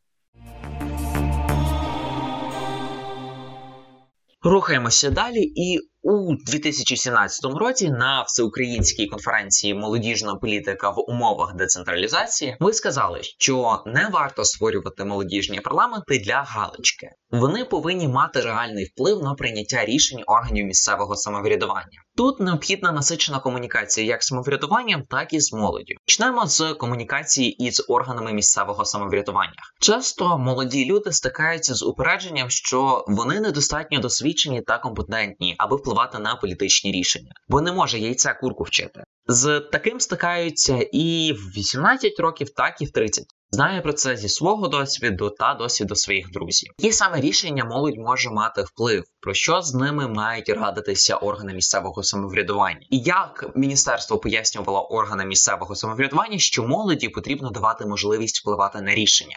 Рухаємося 4.42 5.10
далі, 5.10 5.52
і 5.54 5.91
у 6.02 6.34
2017 6.46 7.44
році 7.44 7.90
на 7.90 8.22
всеукраїнській 8.22 9.06
конференції 9.06 9.74
молодіжна 9.74 10.34
політика 10.34 10.90
в 10.90 11.10
умовах 11.10 11.54
децентралізації 11.54 12.56
ви 12.60 12.72
сказали, 12.72 13.20
що 13.22 13.82
не 13.86 14.08
варто 14.12 14.44
створювати 14.44 15.04
молодіжні 15.04 15.60
парламенти 15.60 16.18
для 16.18 16.42
галочки. 16.42 17.08
Вони 17.30 17.64
повинні 17.64 18.08
мати 18.08 18.40
реальний 18.40 18.84
вплив 18.84 19.22
на 19.22 19.34
прийняття 19.34 19.84
рішень 19.84 20.22
органів 20.26 20.66
місцевого 20.66 21.16
самоврядування. 21.16 22.02
Тут 22.16 22.40
необхідна 22.40 22.92
насичена 22.92 23.38
комунікація 23.38 24.06
як 24.06 24.22
з 24.22 24.26
самоврядуванням, 24.26 25.02
так 25.10 25.32
і 25.32 25.40
з 25.40 25.52
молоддю. 25.52 25.94
Почнемо 26.06 26.46
з 26.46 26.74
комунікації 26.74 27.64
із 27.64 27.84
органами 27.88 28.32
місцевого 28.32 28.84
самоврядування. 28.84 29.52
Часто 29.80 30.38
молоді 30.38 30.84
люди 30.84 31.12
стикаються 31.12 31.74
з 31.74 31.82
упередженням, 31.82 32.50
що 32.50 33.04
вони 33.08 33.40
недостатньо 33.40 33.98
досвідчені 33.98 34.62
та 34.62 34.78
компетентні, 34.78 35.54
аби 35.58 35.76
впливати 35.76 35.91
на 36.18 36.36
політичні 36.36 36.92
рішення, 36.92 37.32
бо 37.48 37.60
не 37.60 37.72
може 37.72 37.98
яйця 37.98 38.34
курку 38.34 38.64
вчити. 38.64 39.04
З 39.26 39.60
таким 39.60 40.00
стикаються 40.00 40.78
і 40.92 41.32
в 41.32 41.56
18 41.56 42.20
років, 42.20 42.50
так 42.50 42.80
і 42.80 42.84
в 42.84 42.90
30. 42.90 43.24
Знаю 43.50 43.82
про 43.82 43.92
це 43.92 44.16
зі 44.16 44.28
свого 44.28 44.68
досвіду 44.68 45.30
та 45.30 45.54
досвіду 45.54 45.96
своїх 45.96 46.30
друзів. 46.30 46.72
Які 46.78 46.92
саме 46.92 47.20
рішення 47.20 47.64
молодь 47.64 47.98
може 47.98 48.30
мати 48.30 48.62
вплив, 48.62 49.04
про 49.20 49.34
що 49.34 49.62
з 49.62 49.74
ними 49.74 50.08
мають 50.08 50.48
радитися 50.48 51.16
органи 51.16 51.54
місцевого 51.54 52.02
самоврядування, 52.02 52.86
і 52.90 52.98
як 52.98 53.50
міністерство 53.54 54.18
пояснювало 54.18 54.88
органам 54.88 55.28
місцевого 55.28 55.74
самоврядування, 55.74 56.38
що 56.38 56.62
молоді 56.62 57.08
потрібно 57.08 57.50
давати 57.50 57.86
можливість 57.86 58.40
впливати 58.40 58.80
на 58.80 58.94
рішення. 58.94 59.36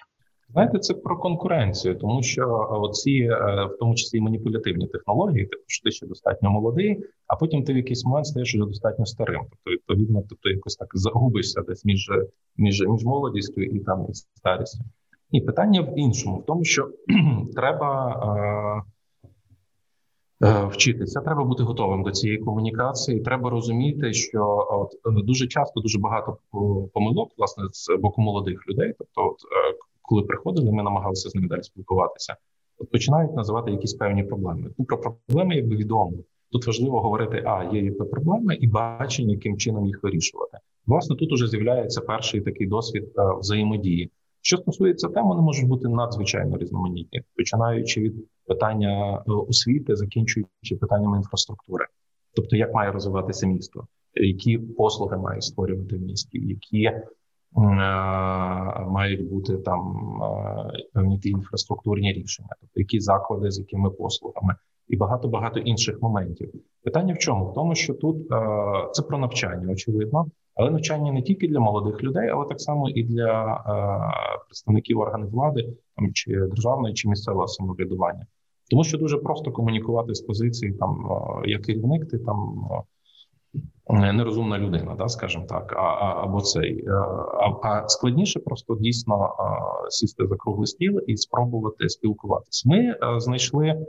Знаєте, 0.49 0.79
це 0.79 0.93
про 0.93 1.17
конкуренцію, 1.17 1.95
тому 1.95 2.23
що 2.23 2.67
оці, 2.69 3.11
е, 3.11 3.65
в 3.65 3.77
тому 3.79 3.95
числі 3.95 4.21
маніпулятивні 4.21 4.87
технології, 4.87 5.45
типу, 5.45 5.63
ти 5.83 5.91
ще 5.91 6.05
достатньо 6.07 6.49
молодий, 6.49 7.03
а 7.27 7.35
потім 7.35 7.63
ти 7.63 7.73
в 7.73 7.77
якийсь 7.77 8.05
момент 8.05 8.27
стаєш 8.27 8.55
вже 8.55 8.65
достатньо 8.65 9.05
старим. 9.05 9.41
Тобто, 9.49 9.71
відповідно, 9.71 10.23
тобто 10.29 10.49
якось 10.49 10.75
так 10.75 10.89
загубишся 10.93 11.61
десь 11.61 11.85
між 11.85 12.11
між 12.57 12.81
між 12.87 13.03
молодістю 13.03 13.61
і 13.61 13.79
там 13.79 14.05
і 14.09 14.13
старістю. 14.13 14.83
І 15.31 15.41
питання 15.41 15.81
в 15.81 15.99
іншому, 15.99 16.37
в 16.37 16.45
тому, 16.45 16.63
що 16.63 16.89
треба. 17.55 18.83
Е, 20.41 20.47
е, 20.47 20.65
Вчитися, 20.65 21.21
треба 21.21 21.43
бути 21.43 21.63
готовим 21.63 22.03
до 22.03 22.11
цієї 22.11 22.39
комунікації. 22.39 23.19
Треба 23.19 23.49
розуміти, 23.49 24.13
що 24.13 24.67
от 24.71 25.25
дуже 25.25 25.47
часто 25.47 25.81
дуже 25.81 25.99
багато 25.99 26.37
помилок 26.93 27.31
власне 27.37 27.63
з 27.71 27.97
боку 27.99 28.21
молодих 28.21 28.67
людей. 28.69 28.93
Тобто, 28.97 29.21
от 29.21 29.37
коли 30.07 30.23
приходили, 30.23 30.71
ми 30.71 30.83
намагалися 30.83 31.29
з 31.29 31.35
ними 31.35 31.47
далі 31.47 31.63
спілкуватися. 31.63 32.35
От 32.77 32.91
починають 32.91 33.35
називати 33.35 33.71
якісь 33.71 33.93
певні 33.93 34.23
проблеми. 34.23 34.69
Ну 34.77 34.85
про 34.85 34.97
проблеми 34.97 35.55
якби 35.55 35.75
відомо. 35.75 36.11
Тут 36.51 36.67
важливо 36.67 37.01
говорити, 37.01 37.43
а 37.45 37.63
є 37.73 37.83
якби 37.83 38.05
проблеми 38.05 38.55
і 38.55 38.67
бачення, 38.67 39.33
яким 39.33 39.57
чином 39.57 39.85
їх 39.85 40.03
вирішувати. 40.03 40.57
Власне, 40.85 41.15
тут 41.15 41.31
уже 41.31 41.47
з'являється 41.47 42.01
перший 42.01 42.41
такий 42.41 42.67
досвід 42.67 43.11
а, 43.15 43.21
е, 43.21 43.39
взаємодії. 43.39 44.11
Що 44.41 44.57
стосується 44.57 45.07
тем, 45.07 45.27
вони 45.27 45.41
можуть 45.41 45.67
бути 45.67 45.87
надзвичайно 45.87 46.57
різноманітні, 46.57 47.21
починаючи 47.35 48.01
від 48.01 48.13
питання 48.47 49.23
е, 49.27 49.31
освіти, 49.31 49.95
закінчуючи 49.95 50.75
питаннями 50.81 51.17
інфраструктури, 51.17 51.85
тобто 52.35 52.55
як 52.55 52.73
має 52.73 52.91
розвиватися 52.91 53.47
місто, 53.47 53.87
які 54.13 54.57
послуги 54.57 55.17
має 55.17 55.41
створювати 55.41 55.97
в 55.97 56.01
місті, 56.01 56.39
які 56.39 56.91
мають 57.55 59.29
бути 59.29 59.57
там 59.57 60.11
е, 60.23 60.71
певні 60.93 61.19
ті 61.19 61.29
інфраструктурні 61.29 62.13
рішення, 62.13 62.49
тобто 62.59 62.79
які 62.79 62.99
заклади 62.99 63.51
з 63.51 63.59
якими 63.59 63.89
послугами, 63.89 64.55
і 64.87 64.97
багато 64.97 65.27
багато 65.27 65.59
інших 65.59 66.01
моментів. 66.01 66.53
Питання 66.83 67.13
в 67.13 67.17
чому? 67.17 67.45
В 67.45 67.53
тому, 67.53 67.75
що 67.75 67.93
тут 67.93 68.31
е, 68.31 68.45
це 68.91 69.03
про 69.03 69.17
навчання, 69.17 69.71
очевидно, 69.71 70.25
але 70.55 70.71
навчання 70.71 71.11
не 71.11 71.21
тільки 71.21 71.47
для 71.47 71.59
молодих 71.59 72.03
людей, 72.03 72.29
але 72.29 72.45
так 72.45 72.61
само 72.61 72.89
і 72.89 73.03
для 73.03 73.61
представників 74.47 74.99
органів 74.99 75.29
влади, 75.29 75.77
там 75.95 76.13
чи 76.13 76.31
державної 76.31 76.93
чи 76.93 77.09
місцевого 77.09 77.47
самоврядування, 77.47 78.25
тому 78.69 78.83
що 78.83 78.97
дуже 78.97 79.17
просто 79.17 79.51
комунікувати 79.51 80.15
з 80.15 80.21
позиції 80.21 80.73
там 80.73 81.07
як 81.45 81.61
керівник, 81.61 82.09
ти 82.09 82.17
там 82.17 82.67
нерозумна 83.89 84.59
людина, 84.59 84.95
да, 84.95 85.07
скажімо 85.07 85.45
так, 85.49 85.73
а, 85.77 85.81
а 85.81 86.23
або 86.23 86.41
цей 86.41 86.85
е, 86.87 86.91
а, 86.91 87.67
а 87.67 87.87
складніше 87.87 88.39
просто 88.39 88.75
дійсно 88.75 89.15
а, 89.15 89.89
сісти 89.89 90.27
за 90.27 90.35
круглий 90.35 90.67
стіл 90.67 91.01
і 91.07 91.17
спробувати 91.17 91.89
спілкуватися. 91.89 92.69
Ми 92.69 92.95
а, 93.01 93.15
е, 93.15 93.19
знайшли 93.19 93.85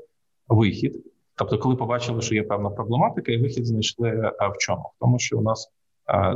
вихід. 0.48 1.04
Тобто, 1.38 1.58
коли 1.58 1.76
побачили, 1.76 2.22
що 2.22 2.34
є 2.34 2.42
певна 2.42 2.70
проблематика, 2.70 3.32
і 3.32 3.42
вихід 3.42 3.66
знайшли 3.66 4.10
в 4.54 4.58
чому? 4.58 4.82
В 4.82 5.00
тому, 5.00 5.18
що 5.18 5.38
у 5.38 5.42
нас 5.42 5.68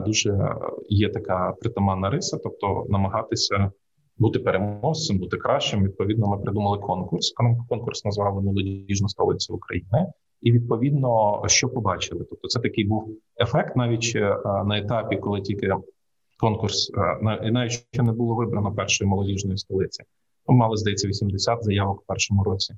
дуже 0.06 0.54
є 0.88 1.08
така 1.08 1.54
притаманна 1.60 2.10
риса, 2.10 2.38
тобто 2.42 2.86
намагатися 2.88 3.72
бути 4.18 4.38
переможцем, 4.38 5.18
бути 5.18 5.36
кращим. 5.36 5.84
Відповідно, 5.84 6.26
ми 6.26 6.38
придумали 6.38 6.78
конкурс. 6.78 7.34
Конкурс 7.68 8.04
назвали 8.04 8.42
молодіжна 8.42 9.08
столиця 9.08 9.52
України. 9.52 10.06
І 10.42 10.52
відповідно, 10.52 11.42
що 11.46 11.68
побачили. 11.68 12.24
Тобто, 12.30 12.48
це 12.48 12.60
такий 12.60 12.84
був 12.84 13.18
ефект, 13.40 13.76
навіть 13.76 14.14
на 14.64 14.78
етапі, 14.78 15.16
коли 15.16 15.40
тільки 15.40 15.74
конкурс 16.40 16.92
навіть 17.42 17.72
ще 17.72 18.02
не 18.02 18.12
було 18.12 18.34
вибрано 18.34 18.74
першої 18.74 19.10
молодіжної 19.10 19.58
столиці. 19.58 20.02
Ми 20.48 20.56
мали 20.56 20.76
здається 20.76 21.08
80 21.08 21.64
заявок 21.64 22.02
в 22.02 22.06
першому 22.06 22.44
році, 22.44 22.74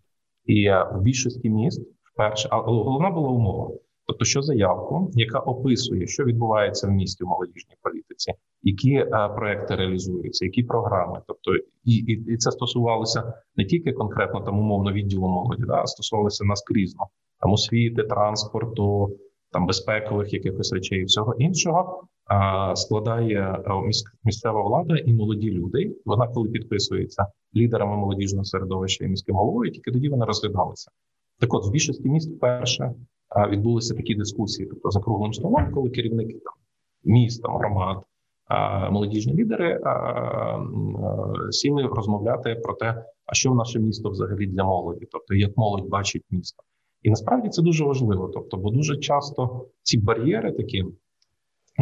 і 0.47 0.69
в 0.71 1.01
більшості 1.01 1.51
міст 1.51 1.83
вперше, 2.13 2.49
але 2.51 2.63
головна 2.63 3.11
була 3.11 3.29
умова. 3.29 3.71
Тобто, 4.07 4.25
що 4.25 4.43
заявку, 4.43 5.11
яка 5.15 5.39
описує, 5.39 6.07
що 6.07 6.25
відбувається 6.25 6.87
в 6.87 6.91
місті 6.91 7.25
в 7.25 7.27
молодіжній 7.27 7.77
політиці, 7.83 8.33
які 8.63 8.95
е, 8.95 9.07
проекти 9.37 9.77
реалізуються, 9.77 10.45
які 10.45 10.63
програми, 10.63 11.21
тобто 11.27 11.57
і, 11.85 11.95
і 11.95 12.33
і, 12.33 12.37
це 12.37 12.51
стосувалося 12.51 13.33
не 13.57 13.65
тільки 13.65 13.93
конкретно 13.93 14.41
там 14.41 14.59
умовно 14.59 14.93
відділу 14.93 15.29
молоді, 15.29 15.63
да, 15.67 15.83
а 15.83 15.87
стосувалося 15.87 16.45
наскрізно 16.45 17.07
там 17.43 17.53
освіти, 17.53 18.03
транспорту, 18.03 19.17
там 19.53 19.67
безпекових 19.67 20.33
якихось 20.33 20.73
речей 20.73 21.01
і 21.01 21.05
всього 21.05 21.35
іншого. 21.35 22.03
Складає 22.75 23.59
місцева 24.25 24.63
влада 24.63 24.97
і 24.97 25.13
молоді 25.13 25.51
люди. 25.51 25.97
Вона 26.05 26.29
коли 26.29 26.49
підписується 26.49 27.27
лідерами 27.57 27.97
молодіжного 27.97 28.45
середовища 28.45 29.05
і 29.05 29.09
міським 29.09 29.37
головою, 29.37 29.73
тільки 29.73 29.91
тоді 29.91 30.09
вони 30.09 30.25
розглядалися. 30.25 30.91
Так, 31.41 31.55
от 31.55 31.67
в 31.67 31.71
більшості 31.71 32.09
міст 32.09 32.37
вперше 32.37 32.95
відбулися 33.51 33.95
такі 33.95 34.15
дискусії, 34.15 34.69
тобто 34.69 34.91
за 34.91 35.01
круглим 35.01 35.33
столом, 35.33 35.73
коли 35.75 35.91
керівники 35.91 36.33
там 36.33 36.55
міст, 37.05 37.43
там, 37.43 37.57
громад, 37.57 38.03
молодіжні 38.91 39.35
лідери 39.35 39.81
сіли 41.51 41.83
розмовляти 41.83 42.55
про 42.55 42.75
те, 42.75 43.05
а 43.27 43.35
що 43.35 43.55
наше 43.55 43.79
місто 43.79 44.11
взагалі 44.11 44.47
для 44.47 44.65
молоді, 44.65 45.07
тобто 45.13 45.35
як 45.35 45.57
молодь 45.57 45.89
бачить 45.89 46.25
місто. 46.31 46.63
І 47.03 47.11
насправді 47.11 47.49
це 47.49 47.63
дуже 47.63 47.85
важливо. 47.85 48.31
Тобто, 48.35 48.57
бо 48.57 48.71
дуже 48.71 48.97
часто 48.97 49.67
ці 49.83 49.99
бар'єри 49.99 50.53
такі 50.53 50.85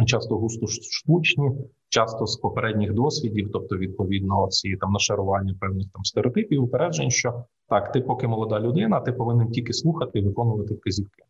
часто 0.05 0.37
густо 0.37 0.67
штучні, 0.67 1.51
часто 1.89 2.25
з 2.25 2.37
попередніх 2.37 2.93
досвідів, 2.93 3.49
тобто 3.53 3.77
відповідно 3.77 4.47
ці 4.47 4.75
там 4.75 4.91
нашарування 4.91 5.55
певних 5.59 5.87
там 5.93 6.03
стереотипів, 6.03 6.63
упереджень, 6.63 7.11
що 7.11 7.43
так, 7.69 7.91
ти 7.91 8.01
поки 8.01 8.27
молода 8.27 8.59
людина, 8.59 8.99
ти 8.99 9.11
повинен 9.11 9.51
тільки 9.51 9.73
слухати 9.73 10.19
і 10.19 10.21
виконувати 10.21 10.73
вказівки. 10.73 11.23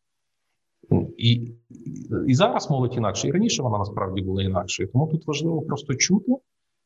І 1.17 1.51
і 2.27 2.33
зараз 2.33 2.69
молодь 2.69 2.97
інакше, 2.97 3.27
і 3.27 3.31
раніше 3.31 3.63
вона 3.63 3.77
насправді 3.77 4.21
була 4.21 4.43
інакшою. 4.43 4.89
Тому 4.89 5.07
тут 5.07 5.27
важливо 5.27 5.61
просто 5.61 5.95
чути 5.95 6.31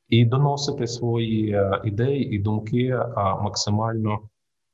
і 0.10 0.26
доносити 0.26 0.88
свої 0.88 1.52
е, 1.52 1.82
ідеї 1.86 2.36
і 2.36 2.40
думки 2.40 3.00
максимально 3.42 4.20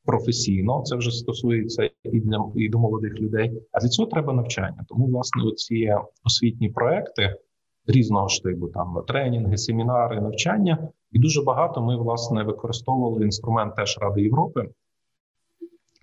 професійно. 0.05 0.81
Це 0.85 0.95
вже 0.95 1.11
стосується 1.11 1.89
і 2.03 2.19
для 2.19 2.51
і 2.55 2.69
до 2.69 2.79
молодих 2.79 3.13
людей. 3.13 3.61
А 3.71 3.79
для 3.79 3.87
цього 3.87 4.09
треба 4.09 4.33
навчання. 4.33 4.85
Тому, 4.89 5.07
власне, 5.07 5.43
оці 5.43 5.95
освітні 6.23 6.69
проекти 6.69 7.35
різного 7.87 8.29
штибу, 8.29 8.67
там 8.67 9.03
тренінги, 9.07 9.57
семінари, 9.57 10.21
навчання, 10.21 10.89
і 11.11 11.19
дуже 11.19 11.43
багато 11.43 11.81
ми 11.81 11.97
власне 11.97 12.43
використовували 12.43 13.25
інструмент 13.25 13.75
теж 13.75 13.97
Ради 14.01 14.21
Європи 14.21 14.69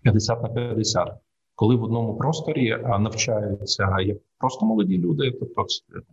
50 0.02 0.42
на 0.42 0.48
50 0.48 1.18
коли 1.58 1.76
в 1.76 1.82
одному 1.82 2.16
просторі 2.16 2.76
навчаються 2.98 3.96
як 4.00 4.18
просто 4.38 4.66
молоді 4.66 4.98
люди, 4.98 5.30
тобто 5.40 5.66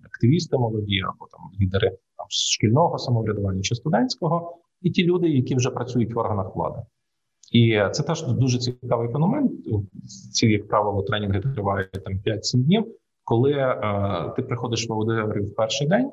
активісти 0.06 0.58
молоді 0.58 1.02
або 1.02 1.28
там 1.32 1.42
лідери 1.62 1.90
там 1.90 2.26
шкільного 2.30 2.98
самоврядування 2.98 3.62
чи 3.62 3.76
студентського, 3.76 4.58
і 4.82 4.92
ті 4.92 5.04
люди, 5.04 5.30
які 5.30 5.56
вже 5.56 5.70
працюють 5.70 6.14
в 6.14 6.18
органах 6.18 6.56
влади. 6.56 6.80
І 7.52 7.82
це 7.92 8.04
теж 8.04 8.28
дуже 8.28 8.58
цікавий 8.58 9.10
феномен. 9.10 9.50
Ці, 10.32 10.48
як 10.48 10.68
правило, 10.68 11.04
тренінги 11.04 11.40
тривають 11.40 11.92
там 11.92 12.14
5-7 12.14 12.64
днів. 12.64 12.86
Коли 13.24 13.52
е, 13.52 14.34
ти 14.36 14.42
приходиш 14.42 14.90
в 14.90 14.94
аудиторію 14.94 15.46
в 15.46 15.56
перший 15.56 15.88
день, 15.88 16.12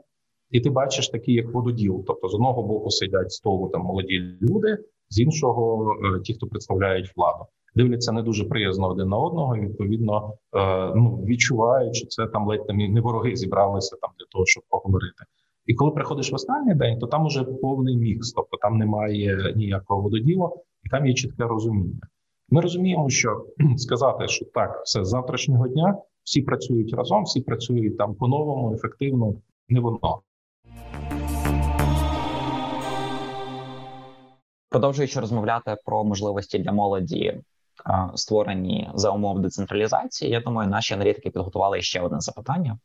і 0.51 0.61
ти 0.61 0.71
бачиш 0.71 1.09
такий, 1.09 1.35
як 1.35 1.53
вододіл. 1.55 2.05
Тобто, 2.07 2.29
з 2.29 2.35
одного 2.35 2.63
боку 2.63 2.91
сидять 2.91 3.33
столу 3.33 3.69
там 3.69 3.83
молоді 3.83 4.39
люди, 4.43 4.79
з 5.09 5.21
іншого 5.21 5.95
е, 6.17 6.21
ті, 6.21 6.35
хто 6.35 6.47
представляють 6.47 7.17
владу 7.17 7.45
дивляться 7.75 8.13
не 8.13 8.23
дуже 8.23 8.45
приязно 8.45 8.89
один 8.89 9.09
на 9.09 9.17
одного. 9.17 9.57
і, 9.57 9.61
Відповідно, 9.61 10.33
е, 10.57 10.93
ну 10.95 11.25
відчувають, 11.27 11.97
що 11.97 12.07
це 12.07 12.27
там 12.27 12.47
ледь 12.47 12.67
там 12.67 12.77
не 12.77 13.01
вороги 13.01 13.37
зібралися 13.37 13.97
там 14.01 14.11
для 14.19 14.27
того, 14.31 14.47
щоб 14.47 14.65
поговорити. 14.69 15.25
І 15.67 15.75
коли 15.75 15.91
приходиш 15.91 16.33
в 16.33 16.35
останній 16.35 16.75
день, 16.75 16.99
то 16.99 17.07
там 17.07 17.27
уже 17.27 17.45
повний 17.45 17.97
мікс, 17.97 18.33
тобто 18.33 18.57
там 18.57 18.79
немає 18.79 19.53
ніякого 19.57 20.03
вододіла, 20.03 20.51
і 20.85 20.89
там 20.89 21.07
є 21.07 21.15
чітке 21.15 21.45
розуміння. 21.45 22.01
Ми 22.49 22.61
розуміємо, 22.61 23.11
що 23.11 23.47
сказати, 23.77 24.29
що 24.29 24.45
так, 24.45 24.83
все 24.85 25.05
з 25.05 25.09
завтрашнього 25.09 25.69
дня 25.69 25.97
всі 26.25 26.43
працюють 26.43 26.95
разом, 26.95 27.25
всі 27.25 27.41
працюють 27.41 27.99
там 27.99 28.15
по-новому, 28.15 28.75
ефективно, 28.75 29.35
не 29.69 29.81
воно. 29.81 30.21
Продовжуючи 34.71 35.21
розмовляти 35.21 35.77
про 35.85 36.05
можливості 36.05 36.59
для 36.59 36.73
молоді 36.73 37.41
створені 38.15 38.91
за 38.95 39.11
умов 39.11 39.41
децентралізації. 39.41 40.31
Я 40.31 40.41
думаю, 40.41 40.71
наші 40.71 40.95
аналітики 40.95 41.31
підготували 41.31 41.83
ще 41.83 42.01
одне 42.01 42.21
запитання. 42.21 42.79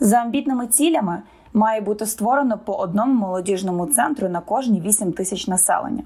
За 0.00 0.16
амбітними 0.16 0.66
цілями 0.66 1.22
має 1.52 1.80
бути 1.80 2.06
створено 2.06 2.58
по 2.58 2.72
одному 2.72 3.14
молодіжному 3.14 3.86
центру 3.86 4.28
на 4.28 4.40
кожні 4.40 4.80
8 4.80 5.12
тисяч 5.12 5.48
населення. 5.48 6.04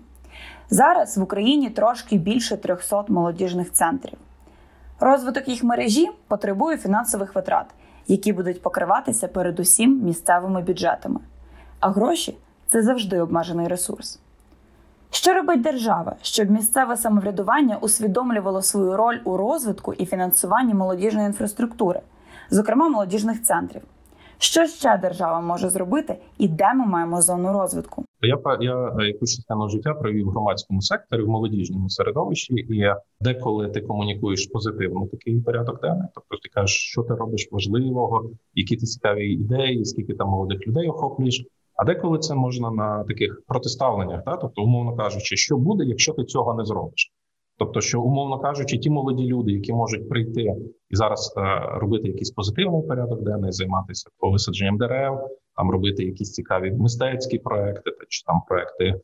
Зараз 0.70 1.18
в 1.18 1.22
Україні 1.22 1.70
трошки 1.70 2.16
більше 2.16 2.56
300 2.56 3.04
молодіжних 3.08 3.72
центрів. 3.72 4.18
Розвиток 5.00 5.48
їх 5.48 5.64
мережі 5.64 6.10
потребує 6.28 6.76
фінансових 6.76 7.34
витрат, 7.34 7.66
які 8.06 8.32
будуть 8.32 8.62
покриватися 8.62 9.28
передусім 9.28 10.02
місцевими 10.04 10.62
бюджетами. 10.62 11.20
А 11.80 11.90
гроші 11.90 12.36
це 12.66 12.82
завжди 12.82 13.20
обмежений 13.20 13.68
ресурс. 13.68 14.20
Що 15.10 15.34
робить 15.34 15.62
держава, 15.62 16.16
щоб 16.22 16.50
місцеве 16.50 16.96
самоврядування 16.96 17.76
усвідомлювало 17.76 18.62
свою 18.62 18.96
роль 18.96 19.18
у 19.24 19.36
розвитку 19.36 19.92
і 19.92 20.06
фінансуванні 20.06 20.74
молодіжної 20.74 21.26
інфраструктури, 21.26 22.00
зокрема 22.50 22.88
молодіжних 22.88 23.42
центрів? 23.42 23.82
Що 24.38 24.66
ще 24.66 24.98
держава 24.98 25.40
може 25.40 25.68
зробити, 25.68 26.18
і 26.38 26.48
де 26.48 26.74
ми 26.74 26.86
маємо 26.86 27.22
зону 27.22 27.52
розвитку? 27.52 28.05
Я 28.20 28.38
я 28.60 28.96
е, 29.00 29.06
якусь 29.06 29.36
частину 29.36 29.68
життя 29.68 29.94
провів 29.94 30.26
в 30.26 30.30
громадському 30.30 30.82
секторі 30.82 31.22
в 31.22 31.28
молодіжному 31.28 31.88
середовищі, 31.88 32.54
і 32.54 32.84
деколи 33.20 33.68
ти 33.68 33.80
комунікуєш 33.80 34.46
позитивно 34.46 35.06
такий 35.06 35.40
порядок 35.40 35.80
денний, 35.80 36.08
тобто 36.14 36.36
ти 36.42 36.48
кажеш, 36.54 36.76
що 36.76 37.02
ти 37.02 37.14
робиш 37.14 37.48
важливого, 37.52 38.30
які 38.54 38.76
ти 38.76 38.86
цікаві 38.86 39.32
ідеї, 39.32 39.84
скільки 39.84 40.14
там 40.14 40.28
молодих 40.28 40.66
людей 40.66 40.88
охоплюєш. 40.88 41.44
А 41.76 41.84
деколи 41.84 42.18
це 42.18 42.34
можна 42.34 42.70
на 42.70 43.04
таких 43.04 43.42
протиставленнях, 43.46 44.24
та 44.24 44.36
тобто, 44.36 44.62
умовно 44.62 44.96
кажучи, 44.96 45.36
що 45.36 45.56
буде, 45.56 45.84
якщо 45.84 46.12
ти 46.12 46.24
цього 46.24 46.54
не 46.54 46.64
зробиш. 46.64 47.12
Тобто, 47.58 47.80
що 47.80 48.02
умовно 48.02 48.38
кажучи, 48.38 48.78
ті 48.78 48.90
молоді 48.90 49.26
люди, 49.26 49.52
які 49.52 49.72
можуть 49.72 50.08
прийти 50.08 50.54
і 50.90 50.96
зараз 50.96 51.34
е, 51.36 51.40
робити 51.78 52.08
якийсь 52.08 52.30
позитивний 52.30 52.82
порядок, 52.82 53.22
денний, 53.22 53.52
займатися 53.52 54.10
висадженням 54.20 54.78
дерев, 54.78 55.20
там 55.56 55.70
робити 55.70 56.04
якісь 56.04 56.32
цікаві 56.32 56.72
мистецькі 56.72 57.38
проекти, 57.38 57.90
та 57.90 58.04
чи 58.08 58.24
там 58.26 58.42
проекти 58.48 58.84
е, 58.84 59.00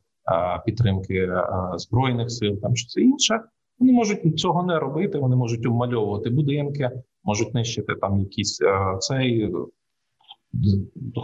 підтримки 0.65 1.15
е, 1.15 1.43
збройних 1.75 2.31
сил, 2.31 2.59
там 2.61 2.75
чи 2.75 2.87
це 2.87 3.01
інше. 3.01 3.41
Вони 3.79 3.91
можуть 3.93 4.39
цього 4.39 4.63
не 4.63 4.79
робити. 4.79 5.17
Вони 5.17 5.35
можуть 5.35 5.65
обмальовувати 5.65 6.29
будинки, 6.29 6.91
можуть 7.23 7.53
нищити 7.53 7.95
там 7.95 8.19
якісь 8.19 8.61
е, 8.61 8.97
цей 8.99 9.53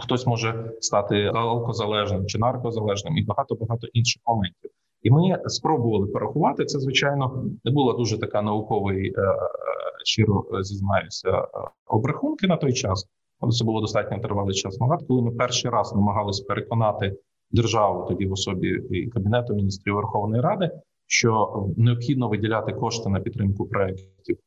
хтось 0.00 0.26
може 0.26 0.72
стати 0.80 1.24
алкозалежним 1.34 2.26
чи 2.26 2.38
наркозалежним, 2.38 3.16
і 3.16 3.24
багато 3.24 3.54
багато 3.54 3.86
інших 3.86 4.22
моментів. 4.26 4.70
І 5.02 5.10
ми 5.10 5.38
спробували 5.46 6.06
порахувати 6.06 6.64
це. 6.64 6.80
Звичайно, 6.80 7.44
не 7.64 7.70
була 7.70 7.92
дуже 7.92 8.18
така 8.18 8.42
науковий 8.42 9.12
е, 9.16 9.20
е, 9.20 9.36
щиро 10.04 10.44
зізнаюся 10.60 11.30
е, 11.30 11.46
обрахунки 11.86 12.46
на 12.46 12.56
той 12.56 12.72
час. 12.72 13.06
Це 13.48 13.64
було 13.64 13.80
достатньо 13.80 14.18
тривалий 14.18 14.54
час 14.54 14.80
назад, 14.80 15.04
коли 15.08 15.22
ми 15.22 15.30
перший 15.30 15.70
раз 15.70 15.94
намагалися 15.94 16.44
переконати 16.44 17.16
державу 17.50 18.06
тоді 18.08 18.26
в 18.26 18.32
особі 18.32 18.68
і 18.90 19.06
кабінету 19.06 19.54
міністрів 19.54 19.94
Верховної 19.94 20.42
Ради, 20.42 20.70
що 21.06 21.64
необхідно 21.76 22.28
виділяти 22.28 22.72
кошти 22.72 23.08
на 23.08 23.20
підтримку 23.20 23.66
проєктів 23.66 24.38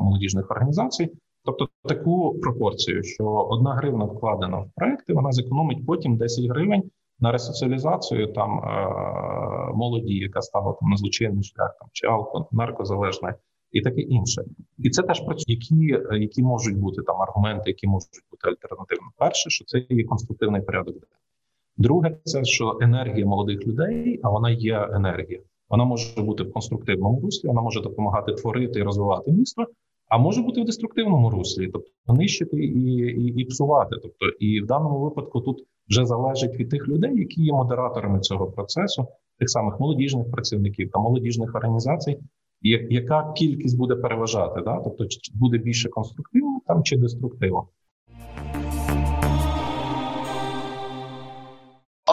молодіжних 0.00 0.50
організацій. 0.50 1.10
Тобто 1.44 1.68
таку 1.84 2.38
пропорцію, 2.40 3.02
що 3.02 3.24
одна 3.24 3.74
гривна 3.74 4.04
вкладена 4.04 4.58
в 4.58 4.70
проекти, 4.76 5.12
вона 5.12 5.32
зекономить 5.32 5.86
потім 5.86 6.16
10 6.16 6.44
гривень 6.44 6.82
на 7.20 7.32
ресоціалізацію 7.32 8.32
там 8.32 8.58
е, 8.58 9.72
молоді, 9.74 10.14
яка 10.14 10.42
стала 10.42 10.72
там 10.72 10.90
на 10.90 10.96
злочинний 10.96 11.42
шлях, 11.42 11.76
там 11.80 11.88
чи 11.92 12.06
алко 12.06 12.48
наркозалежна, 12.52 13.34
і 13.72 13.80
таке 13.80 14.00
інше. 14.00 14.42
І 14.78 14.90
це 14.90 15.02
теж 15.02 15.20
працює, 15.20 15.44
які 15.54 15.98
які 16.20 16.42
можуть 16.42 16.76
бути 16.76 17.02
там 17.02 17.16
аргументи, 17.22 17.62
які 17.66 17.86
можуть 17.86 18.22
бути 18.30 18.48
альтернативно. 18.48 19.06
Перше, 19.18 19.50
що 19.50 19.64
це 19.64 19.86
є 19.88 20.04
конструктивний 20.04 20.62
порядок. 20.62 20.94
Друге, 21.76 22.16
це 22.24 22.44
що 22.44 22.78
енергія 22.80 23.26
молодих 23.26 23.66
людей, 23.66 24.20
а 24.22 24.30
вона 24.30 24.50
є 24.50 24.88
енергія. 24.92 25.40
Вона 25.68 25.84
може 25.84 26.22
бути 26.22 26.42
в 26.42 26.52
конструктивному 26.52 27.20
руслі, 27.20 27.48
вона 27.48 27.62
може 27.62 27.80
допомагати 27.80 28.32
творити 28.32 28.80
і 28.80 28.82
розвивати 28.82 29.32
місто. 29.32 29.66
а 30.08 30.18
може 30.18 30.42
бути 30.42 30.60
в 30.60 30.64
деструктивному 30.64 31.30
руслі, 31.30 31.68
тобто 31.72 32.12
нищити 32.12 32.56
і, 32.56 32.90
і, 32.96 33.40
і 33.40 33.44
псувати. 33.44 33.96
Тобто, 34.02 34.26
і 34.38 34.60
в 34.60 34.66
даному 34.66 35.00
випадку 35.00 35.40
тут 35.40 35.66
вже 35.88 36.06
залежить 36.06 36.56
від 36.60 36.70
тих 36.70 36.88
людей, 36.88 37.18
які 37.18 37.42
є 37.42 37.52
модераторами 37.52 38.20
цього 38.20 38.46
процесу, 38.46 39.06
тих 39.38 39.50
самих 39.50 39.80
молодіжних 39.80 40.30
працівників 40.30 40.90
та 40.90 40.98
молодіжних 40.98 41.54
організацій, 41.54 42.18
яка 42.62 43.32
кількість 43.32 43.78
буде 43.78 43.96
переважати, 43.96 44.60
да? 44.60 44.80
тобто 44.84 45.06
чи 45.06 45.32
буде 45.34 45.58
більше 45.58 45.88
конструктивно 45.88 46.60
там 46.66 46.82
чи 46.82 46.96
деструктивно. 46.96 47.68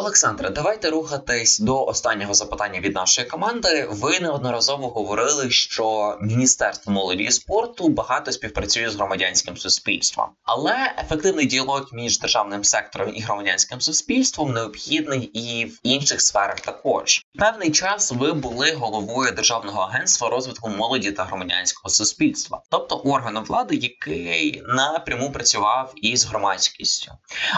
Олександре, 0.04 0.50
давайте 0.50 0.89
рухатись 0.89 1.60
до 1.60 1.86
останнього 1.86 2.34
запитання 2.34 2.80
від 2.80 2.96
нашої 2.96 3.28
команди. 3.28 3.88
Ви 3.92 4.20
неодноразово 4.20 4.88
говорили, 4.88 5.50
що 5.50 6.18
міністерство 6.22 6.94
молоді 6.94 7.24
і 7.24 7.32
спорту 7.32 7.89
багато 7.89 8.32
співпрацює 8.32 8.89
з 8.89 8.96
громадянським 8.96 9.58
суспільством, 9.58 10.30
але 10.44 10.94
ефективний 11.00 11.46
діалог 11.46 11.89
між 11.94 12.20
державним 12.20 12.63
сектором 12.63 13.16
і 13.16 13.22
громадянським 13.22 13.82
суспільством 13.82 14.54
необхідний 14.54 15.20
і 15.20 15.66
в 15.66 15.80
інших 15.84 16.22
сферах. 16.22 16.60
Також 16.60 17.26
певний 17.39 17.72
час 17.72 18.12
ви 18.12 18.34
були 18.34 18.74
головою 18.74 19.32
державного 19.32 19.82
агентства 19.82 20.30
розвитку 20.30 20.70
молоді 20.70 21.12
та 21.12 21.24
громадянського 21.24 21.89
суспільства, 21.89 22.62
тобто 22.70 22.96
органу 22.96 23.44
влади, 23.44 23.76
який 23.76 24.63
напряму 24.68 25.32
працював 25.32 25.94
із 25.96 26.26
громадськістю. 26.26 27.12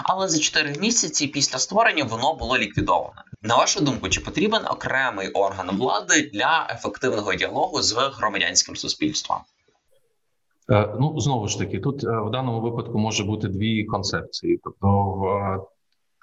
Але 0.04 0.28
за 0.28 0.40
чотири 0.40 0.76
місяці 0.80 1.28
після 1.28 1.60
створення 1.60 2.04
воно 2.04 2.35
було 2.36 2.58
ліквідоване. 2.58 3.22
На 3.42 3.58
вашу 3.58 3.84
думку, 3.84 4.10
чи 4.10 4.22
потрібен 4.22 4.62
окремий 4.72 5.30
орган 5.30 5.78
влади 5.78 6.30
для 6.34 6.68
ефективного 6.70 7.34
діалогу 7.34 7.82
з 7.82 7.94
громадянським 7.94 8.76
суспільством? 8.76 9.38
Е, 10.72 10.96
ну 11.00 11.20
знову 11.20 11.48
ж 11.48 11.60
таки, 11.60 11.80
тут 11.80 12.04
е, 12.04 12.20
в 12.20 12.32
даному 12.32 12.62
випадку 12.62 13.00
може 13.00 13.24
бути 13.24 13.48
дві 13.48 13.84
концепції. 13.84 14.60
Тобто, 14.64 14.88
в 14.88 15.60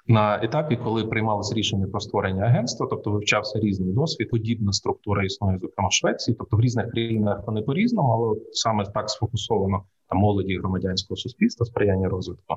на 0.07 0.43
етапі, 0.43 0.77
коли 0.83 1.05
приймалось 1.05 1.53
рішення 1.53 1.87
про 1.87 1.99
створення 1.99 2.43
агентства, 2.43 2.87
тобто 2.89 3.11
вивчався 3.11 3.59
різний 3.59 3.93
досвід, 3.93 4.29
подібна 4.29 4.73
структура 4.73 5.25
існує, 5.25 5.59
зокрема 5.61 5.89
в 5.89 5.93
Швеції, 5.93 6.35
тобто 6.39 6.57
в 6.57 6.61
різних 6.61 6.91
країнах 6.91 7.43
вони 7.47 7.61
по 7.61 7.73
різному, 7.73 8.09
але 8.11 8.41
саме 8.51 8.85
так 8.85 9.09
сфокусовано 9.09 9.83
там 10.09 10.17
молоді 10.17 10.57
громадянського 10.57 11.17
суспільства, 11.17 11.65
сприяння 11.65 12.09
розвитку. 12.09 12.55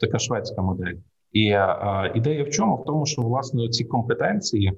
Така 0.00 0.18
шведська 0.18 0.62
модель. 0.62 0.94
І 1.32 1.48
е, 1.48 2.12
ідея 2.14 2.44
в 2.44 2.50
чому? 2.50 2.76
В 2.76 2.84
тому, 2.84 3.06
що 3.06 3.22
власне 3.22 3.68
ці 3.68 3.84
компетенції 3.84 4.72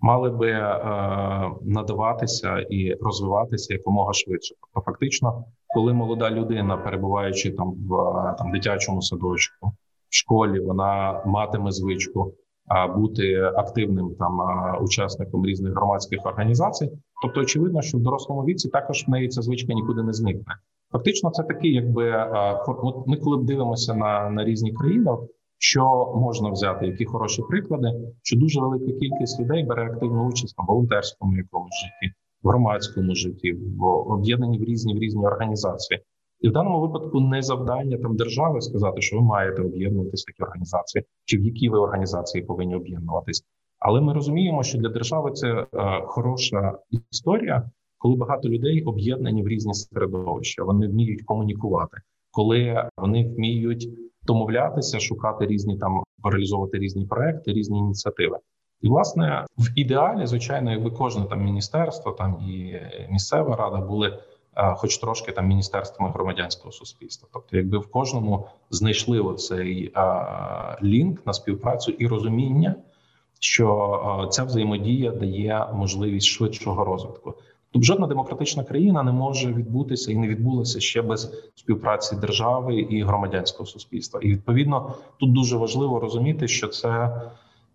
мали 0.00 0.30
би 0.30 0.50
е, 0.50 0.80
надаватися 1.62 2.58
і 2.58 2.94
розвиватися 3.00 3.74
якомога 3.74 4.12
швидше. 4.12 4.54
Тобто, 4.60 4.90
фактично, 4.90 5.44
коли 5.74 5.92
молода 5.92 6.30
людина, 6.30 6.76
перебуваючи 6.76 7.50
там 7.50 7.74
в 7.88 7.90
там 8.38 8.52
дитячому 8.52 9.02
садочку, 9.02 9.66
в 10.08 10.14
школі, 10.14 10.60
вона 10.60 11.22
матиме 11.26 11.72
звичку 11.72 12.32
а 12.68 12.88
бути 12.88 13.42
активним 13.42 14.14
там 14.18 14.38
учасником 14.82 15.46
різних 15.46 15.74
громадських 15.74 16.26
організацій. 16.26 16.90
Тобто, 17.22 17.40
очевидно, 17.40 17.82
що 17.82 17.98
в 17.98 18.00
дорослому 18.00 18.44
віці 18.44 18.68
також 18.68 19.04
в 19.06 19.10
неї 19.10 19.28
ця 19.28 19.42
звичка 19.42 19.72
нікуди 19.72 20.02
не 20.02 20.12
зникне. 20.12 20.54
Фактично, 20.92 21.30
це 21.30 21.42
такий, 21.42 21.74
якби 21.74 22.30
от 22.66 23.06
ми, 23.06 23.16
коли 23.16 23.36
б 23.36 23.44
дивимося 23.44 23.94
на 23.94 24.30
на 24.30 24.44
різні 24.44 24.72
країни, 24.72 25.10
що 25.58 26.12
можна 26.16 26.50
взяти, 26.50 26.86
які 26.86 27.04
хороші 27.04 27.42
приклади, 27.50 27.88
що 28.22 28.38
дуже 28.38 28.60
велика 28.60 28.92
кількість 28.92 29.40
людей 29.40 29.64
бере 29.64 29.86
активну 29.86 30.28
участь 30.28 30.54
в 30.58 30.66
волонтерському 30.66 31.36
якомусь 31.36 31.74
житті, 31.74 32.14
в 32.42 32.48
громадському 32.48 33.14
житті, 33.14 33.52
в 33.52 33.84
об'єднані 33.84 34.58
в 34.58 34.64
різні 34.64 34.94
в 34.94 34.98
різні 34.98 35.26
організації. 35.26 36.00
І 36.40 36.48
в 36.48 36.52
даному 36.52 36.80
випадку 36.80 37.20
не 37.20 37.42
завдання 37.42 37.98
там 37.98 38.16
держави 38.16 38.60
сказати, 38.60 39.00
що 39.00 39.16
ви 39.16 39.22
маєте 39.22 39.62
об'єднуватись 39.62 40.22
в 40.22 40.26
такі 40.26 40.42
організації, 40.42 41.04
чи 41.24 41.38
в 41.38 41.44
які 41.44 41.68
ви 41.68 41.78
організації 41.78 42.44
повинні 42.44 42.74
об'єднуватись. 42.74 43.42
Але 43.78 44.00
ми 44.00 44.12
розуміємо, 44.12 44.62
що 44.62 44.78
для 44.78 44.88
держави 44.88 45.32
це 45.32 45.48
е, 45.48 45.66
хороша 46.06 46.78
історія, 47.10 47.70
коли 47.98 48.16
багато 48.16 48.48
людей 48.48 48.82
об'єднані 48.82 49.42
в 49.42 49.48
різні 49.48 49.74
середовища. 49.74 50.64
Вони 50.64 50.88
вміють 50.88 51.22
комунікувати, 51.22 51.96
коли 52.30 52.88
вони 52.96 53.28
вміють 53.28 53.88
домовлятися, 54.26 55.00
шукати 55.00 55.46
різні 55.46 55.78
там 55.78 56.02
реалізовувати 56.24 56.78
різні 56.78 57.06
проекти, 57.06 57.52
різні 57.52 57.78
ініціативи. 57.78 58.38
І 58.80 58.88
власне 58.88 59.46
в 59.58 59.78
ідеалі, 59.78 60.26
звичайно, 60.26 60.70
якби 60.70 60.90
кожне 60.90 61.24
там 61.24 61.44
міністерство, 61.44 62.12
там 62.12 62.40
і 62.40 62.80
місцева 63.10 63.56
рада 63.56 63.76
були, 63.76 64.18
а, 64.54 64.74
хоч 64.74 64.98
трошки 64.98 65.32
там 65.32 65.46
міністерствами 65.46 66.12
громадянського 66.12 66.72
суспільства. 66.72 67.28
Тобто, 67.32 67.56
якби 67.56 67.78
в 67.78 67.90
кожному 67.90 68.48
знайшли 68.70 69.20
оцей 69.20 69.92
а, 69.94 70.76
лінк 70.82 71.26
на 71.26 71.32
співпрацю 71.32 71.92
і 71.92 72.06
розуміння, 72.06 72.74
що 73.40 73.68
а, 73.76 74.28
ця 74.28 74.44
взаємодія 74.44 75.10
дає 75.10 75.66
можливість 75.72 76.26
швидшого 76.26 76.84
розвитку. 76.84 77.34
Тобто 77.72 77.86
жодна 77.86 78.06
демократична 78.06 78.64
країна 78.64 79.02
не 79.02 79.12
може 79.12 79.52
відбутися 79.52 80.12
і 80.12 80.16
не 80.16 80.28
відбулася 80.28 80.80
ще 80.80 81.02
без 81.02 81.50
співпраці 81.54 82.16
держави 82.16 82.76
і 82.76 83.02
громадянського 83.02 83.66
суспільства. 83.66 84.20
І 84.22 84.28
відповідно 84.28 84.94
тут 85.20 85.32
дуже 85.32 85.56
важливо 85.56 86.00
розуміти, 86.00 86.48
що 86.48 86.68
це 86.68 87.20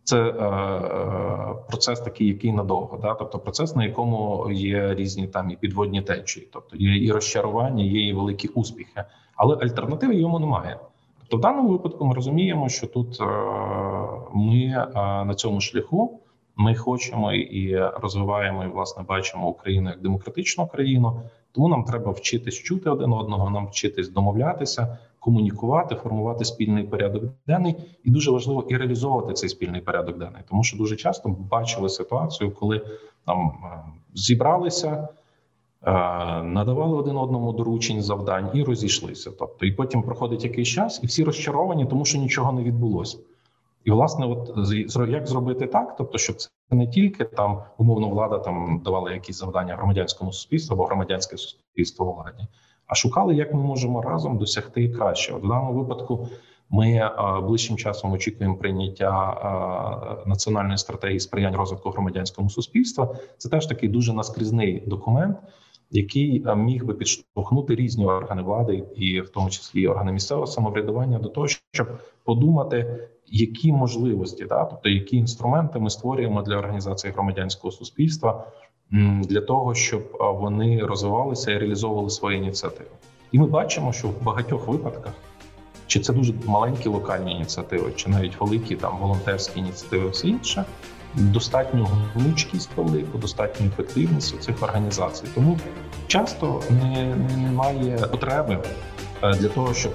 це 0.03 0.17
е, 0.17 0.23
е, 0.23 1.55
процес 1.69 1.99
такий, 1.99 2.27
який 2.27 2.51
надовго, 2.51 2.99
да, 3.01 3.13
тобто 3.13 3.39
процес, 3.39 3.75
на 3.75 3.85
якому 3.85 4.47
є 4.51 4.95
різні 4.95 5.27
там 5.27 5.51
і 5.51 5.55
підводні 5.55 6.01
течії, 6.01 6.47
тобто 6.53 6.77
є 6.77 7.05
і 7.05 7.11
розчарування, 7.11 7.83
є 7.83 8.07
і 8.07 8.13
великі 8.13 8.47
успіхи, 8.47 9.03
але 9.35 9.55
альтернативи 9.55 10.15
йому 10.15 10.39
немає. 10.39 10.79
Тобто, 11.19 11.37
в 11.37 11.41
даному 11.41 11.69
випадку 11.69 12.05
ми 12.05 12.15
розуміємо, 12.15 12.69
що 12.69 12.87
тут 12.87 13.21
е, 13.21 13.25
ми 14.33 14.55
е, 14.55 14.85
на 15.25 15.35
цьому 15.35 15.61
шляху. 15.61 16.20
Ми 16.55 16.75
хочемо 16.75 17.33
і 17.33 17.77
розвиваємо 17.77 18.63
і 18.63 18.67
власне 18.67 19.03
бачимо 19.03 19.47
Україну 19.47 19.89
як 19.89 20.01
демократичну 20.01 20.67
країну. 20.67 21.21
Тому 21.51 21.67
нам 21.67 21.83
треба 21.83 22.11
вчитись 22.11 22.55
чути 22.55 22.89
один 22.89 23.13
одного, 23.13 23.49
нам 23.49 23.67
вчитись 23.67 24.09
домовлятися, 24.09 24.97
комунікувати, 25.19 25.95
формувати 25.95 26.45
спільний 26.45 26.83
порядок 26.83 27.23
денний, 27.47 27.75
і 28.03 28.09
дуже 28.11 28.31
важливо 28.31 28.65
і 28.69 28.77
реалізовувати 28.77 29.33
цей 29.33 29.49
спільний 29.49 29.81
порядок 29.81 30.17
денний, 30.17 30.41
тому 30.49 30.63
що 30.63 30.77
дуже 30.77 30.95
часто 30.95 31.29
бачили 31.29 31.89
ситуацію, 31.89 32.51
коли 32.51 32.81
там 33.25 33.51
е, 33.63 33.83
зібралися. 34.13 35.07
Е, 35.83 35.91
надавали 36.43 36.97
один 36.97 37.17
одному 37.17 37.53
доручень 37.53 38.01
завдань 38.01 38.49
і 38.53 38.63
розійшлися. 38.63 39.31
Тобто, 39.39 39.65
і 39.65 39.71
потім 39.71 40.03
проходить 40.03 40.43
якийсь 40.43 40.67
час, 40.67 40.99
і 41.03 41.07
всі 41.07 41.23
розчаровані, 41.23 41.85
тому 41.85 42.05
що 42.05 42.17
нічого 42.17 42.51
не 42.51 42.63
відбулося. 42.63 43.17
І 43.85 43.91
власне, 43.91 44.25
от 44.25 44.71
як 45.09 45.27
зробити 45.27 45.67
так, 45.67 45.95
тобто, 45.97 46.17
щоб 46.17 46.35
це 46.35 46.49
не 46.71 46.87
тільки 46.87 47.23
там 47.23 47.63
умовно 47.77 48.09
влада 48.09 48.37
там 48.37 48.81
давала 48.85 49.11
якісь 49.11 49.37
завдання 49.37 49.75
громадянському 49.75 50.31
суспільству 50.33 50.75
або 50.75 50.85
громадянське 50.85 51.37
суспільство 51.37 52.11
владі, 52.11 52.47
а 52.87 52.95
шукали, 52.95 53.35
як 53.35 53.53
ми 53.53 53.59
можемо 53.59 54.01
разом 54.01 54.37
досягти 54.37 54.89
кращого. 54.89 55.39
В 55.39 55.41
даному 55.41 55.73
випадку 55.73 56.27
ми 56.69 57.11
а, 57.15 57.41
ближчим 57.41 57.77
часом 57.77 58.11
очікуємо 58.11 58.55
прийняття 58.55 59.09
а, 59.09 60.29
національної 60.29 60.77
стратегії 60.77 61.19
сприяння 61.19 61.57
розвитку 61.57 61.89
громадянському 61.89 62.49
суспільства. 62.49 63.15
Це 63.37 63.49
теж 63.49 63.67
такий 63.67 63.89
дуже 63.89 64.13
наскрізний 64.13 64.83
документ. 64.87 65.37
Який 65.93 66.45
міг 66.55 66.85
би 66.85 66.93
підштовхнути 66.93 67.75
різні 67.75 68.05
органи 68.05 68.41
влади, 68.41 68.83
і 68.95 69.21
в 69.21 69.29
тому 69.29 69.49
числі 69.49 69.87
органи 69.87 70.11
місцевого 70.11 70.47
самоврядування, 70.47 71.19
до 71.19 71.29
того, 71.29 71.47
щоб 71.47 71.87
подумати, 72.23 73.09
які 73.31 73.73
можливості, 73.73 74.45
да, 74.45 74.65
тобто 74.65 74.89
які 74.89 75.17
інструменти 75.17 75.79
ми 75.79 75.89
створюємо 75.89 76.41
для 76.41 76.57
організації 76.57 77.13
громадянського 77.13 77.71
суспільства 77.71 78.43
для 79.21 79.41
того, 79.41 79.75
щоб 79.75 80.17
вони 80.19 80.85
розвивалися 80.85 81.51
і 81.51 81.57
реалізовували 81.57 82.09
свої 82.09 82.37
ініціативи. 82.37 82.89
І 83.31 83.39
ми 83.39 83.47
бачимо, 83.47 83.93
що 83.93 84.07
в 84.07 84.23
багатьох 84.23 84.67
випадках, 84.67 85.13
чи 85.87 85.99
це 85.99 86.13
дуже 86.13 86.33
маленькі 86.45 86.89
локальні 86.89 87.31
ініціативи, 87.31 87.91
чи 87.95 88.09
навіть 88.09 88.41
великі 88.41 88.75
там 88.75 88.97
волонтерські 88.97 89.59
ініціативи, 89.59 90.09
все 90.09 90.27
інше. 90.27 90.65
Достатню 91.15 91.87
гнучкість 92.13 92.69
велику, 92.77 93.17
достатню 93.17 93.67
ефективність 93.67 94.35
у 94.35 94.37
цих 94.37 94.63
організацій. 94.63 95.25
Тому 95.35 95.57
часто 96.07 96.61
не, 96.69 97.15
немає 97.37 97.97
потреби 97.97 98.59
для 99.23 99.47
того, 99.47 99.73
щоб 99.73 99.93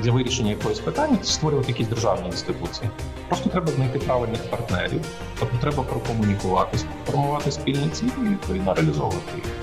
для 0.00 0.12
вирішення 0.12 0.50
якогось 0.50 0.80
питання 0.80 1.18
створювати 1.22 1.72
якісь 1.72 1.88
державні 1.88 2.26
інституції. 2.26 2.90
Просто 3.28 3.50
треба 3.50 3.72
знайти 3.72 3.98
правильних 3.98 4.50
партнерів, 4.50 5.00
тобто 5.38 5.56
треба 5.60 5.82
прокомунікувати, 5.82 6.78
сформувати 6.78 7.52
спільні 7.52 7.88
цілі 7.88 8.10
і 8.22 8.28
відповідно 8.28 8.74
реалізовувати 8.74 9.32
їх. 9.36 9.61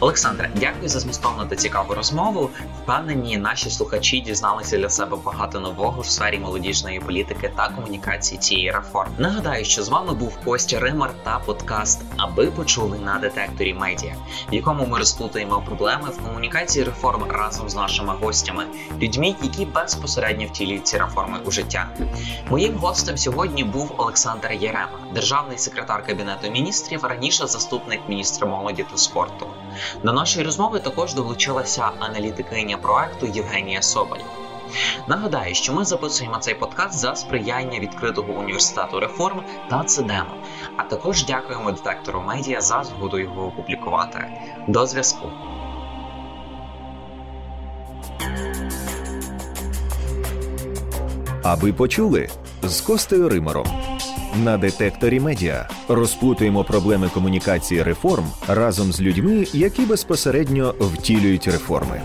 Олександре, 0.00 0.50
дякую 0.54 0.88
за 0.88 1.00
змістовну 1.00 1.46
та 1.46 1.56
цікаву 1.56 1.94
розмову. 1.94 2.50
Впевнені, 2.82 3.36
наші 3.36 3.70
слухачі 3.70 4.20
дізналися 4.20 4.78
для 4.78 4.90
себе 4.90 5.16
багато 5.24 5.60
нового 5.60 6.00
в 6.00 6.06
сфері 6.06 6.38
молодіжної 6.38 7.00
політики 7.00 7.52
та 7.56 7.68
комунікації 7.68 8.38
цієї 8.38 8.70
реформи. 8.70 9.14
Нагадаю, 9.18 9.64
що 9.64 9.82
з 9.82 9.88
вами 9.88 10.14
був 10.14 10.38
Костя 10.44 10.80
Римар 10.80 11.10
та 11.22 11.38
подкаст, 11.38 12.00
аби 12.16 12.46
почули 12.46 12.98
на 12.98 13.18
детекторі 13.18 13.74
медіа, 13.74 14.14
в 14.52 14.54
якому 14.54 14.86
ми 14.86 14.98
розплутуємо 14.98 15.62
проблеми 15.66 16.08
в 16.10 16.24
комунікації 16.24 16.84
реформ 16.84 17.22
разом 17.30 17.68
з 17.68 17.74
нашими 17.74 18.14
гостями, 18.20 18.64
людьми, 19.02 19.34
які 19.42 19.64
безпосередньо 19.64 20.46
втілюють 20.46 20.86
ці 20.86 20.98
реформи 20.98 21.38
у 21.44 21.50
життя. 21.50 21.88
Моїм 22.50 22.74
гостем 22.74 23.18
сьогодні 23.18 23.64
був 23.64 23.94
Олександр 23.96 24.52
Єрема, 24.52 24.98
державний 25.14 25.58
секретар 25.58 26.06
кабінету 26.06 26.50
міністрів, 26.50 27.04
раніше 27.04 27.46
заступник 27.46 28.00
міністра 28.08 28.48
молоді 28.48 28.86
та 28.90 28.96
спорту. 28.96 29.46
До 30.02 30.12
нашої 30.12 30.46
розмови 30.46 30.78
також 30.78 31.14
долучилася 31.14 31.90
аналітикиня 31.98 32.76
проекту 32.76 33.26
Євгенія 33.26 33.82
Соболь. 33.82 34.18
Нагадаю, 35.06 35.54
що 35.54 35.72
ми 35.72 35.84
записуємо 35.84 36.38
цей 36.38 36.54
подкаст 36.54 36.98
за 36.98 37.14
сприяння 37.14 37.78
відкритого 37.78 38.32
університету 38.32 39.00
реформ 39.00 39.42
та 39.70 39.84
ЦДЕМу, 39.84 40.30
а 40.76 40.82
також 40.82 41.24
дякуємо 41.24 41.72
детектору 41.72 42.20
медіа 42.20 42.60
за 42.60 42.84
згоду 42.84 43.18
його 43.18 43.46
опублікувати. 43.46 44.26
До 44.68 44.86
зв'язку. 44.86 45.30
Аби 51.42 51.72
почули 51.72 52.28
з 52.62 52.80
Костею 52.80 53.28
Римором. 53.28 53.66
На 54.44 54.58
детекторі 54.58 55.20
медіа 55.20 55.68
розплутуємо 55.88 56.64
проблеми 56.64 57.10
комунікації 57.14 57.82
реформ 57.82 58.24
разом 58.48 58.92
з 58.92 59.00
людьми, 59.00 59.46
які 59.52 59.82
безпосередньо 59.82 60.74
втілюють 60.80 61.46
реформи. 61.46 62.00